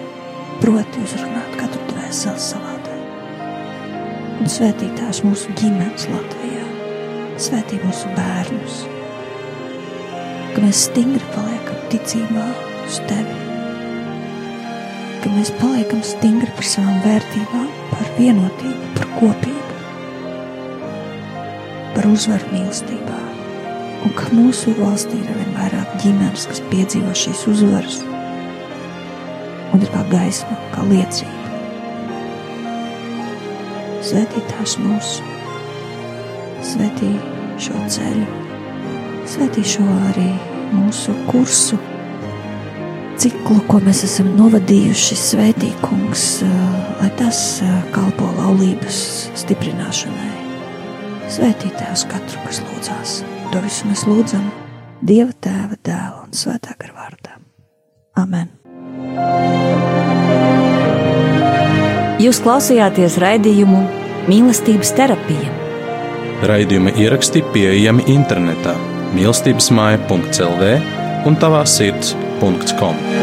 proti 0.59 1.03
uzrunāt 1.05 1.53
katru 1.61 1.83
dvēseli 1.93 2.43
savādāk. 2.43 3.05
Un 4.41 4.49
svētītās 4.51 5.21
mūsu 5.27 5.53
ģimenes 5.61 6.09
Latvijā, 6.11 6.65
svētī 7.39 7.79
mūsu 7.85 8.11
bērnus, 8.17 8.81
ka 10.55 10.65
mēs 10.65 10.85
stingri 10.89 11.23
paliekam 11.35 11.79
ticībā 11.93 12.47
uz 12.87 12.99
tevi, 13.11 13.37
ka 15.23 15.33
mēs 15.35 15.53
paliekam 15.61 16.03
stingri 16.07 16.51
par 16.57 16.67
savām 16.67 17.01
vērtībām, 17.05 17.67
par 17.93 18.13
vienotību, 18.19 18.93
par 18.99 19.11
kopību, 19.19 19.81
par 21.97 22.09
uzvaru 22.11 22.55
mīlestībā. 22.55 23.19
Un 24.01 24.15
ka 24.17 24.31
mūsu 24.33 24.73
valstī 24.79 25.19
ir 25.21 25.29
arvien 25.29 25.53
vairāk 25.59 25.99
ģimenes, 26.01 26.47
kas 26.49 26.63
piedzīvo 26.71 27.13
šīs 27.23 27.45
uzvaras 27.53 28.01
un 29.75 29.85
ir 29.85 29.93
kā 29.93 30.03
gaisma, 30.11 30.57
kā 30.75 30.87
liecība. 30.89 31.37
Svētītās 34.11 34.79
mūsu, 34.81 35.27
svētī 36.73 37.13
šo 37.61 37.85
ceļu, 37.93 38.40
svētī 39.31 39.63
šo 39.67 39.85
arī 40.11 40.29
mūsu 40.75 41.15
kursu, 41.29 41.79
ciklu, 43.21 43.61
ko 43.69 43.81
mēs 43.85 44.03
esam 44.07 44.33
novadījuši, 44.39 45.19
svētīkums, 45.19 46.25
lai 47.01 47.11
tas 47.19 47.61
kalpo 47.95 48.31
laulības 48.39 48.99
stiprināšanai. 49.39 50.29
Svētītājs 51.31 52.09
katru, 52.11 52.43
kas 52.47 52.63
lūdzās. 52.65 53.21
To 53.53 53.63
visu 53.63 53.91
mēs 53.91 54.07
lūdzam 54.09 54.49
Dieva 55.01 55.33
tēva, 55.33 55.79
dēla 55.81 56.27
un 56.27 56.35
svētā 56.37 56.75
gara 56.77 56.93
vārdā. 56.93 57.39
Amen! 58.21 58.51
Jūs 62.21 62.43
klausījāties 62.45 63.17
raidījumu 63.23 63.81
Mīlestības 64.29 64.93
terapija. 64.99 65.57
Raidījuma 66.45 66.93
ieraksti 67.01 67.41
pieejami 67.55 68.05
internetā 68.13 68.77
mīlestības 69.17 69.71
māja.clv 69.75 70.75
un 71.29 71.41
tavā 71.41 71.65
sirds.com. 71.69 73.20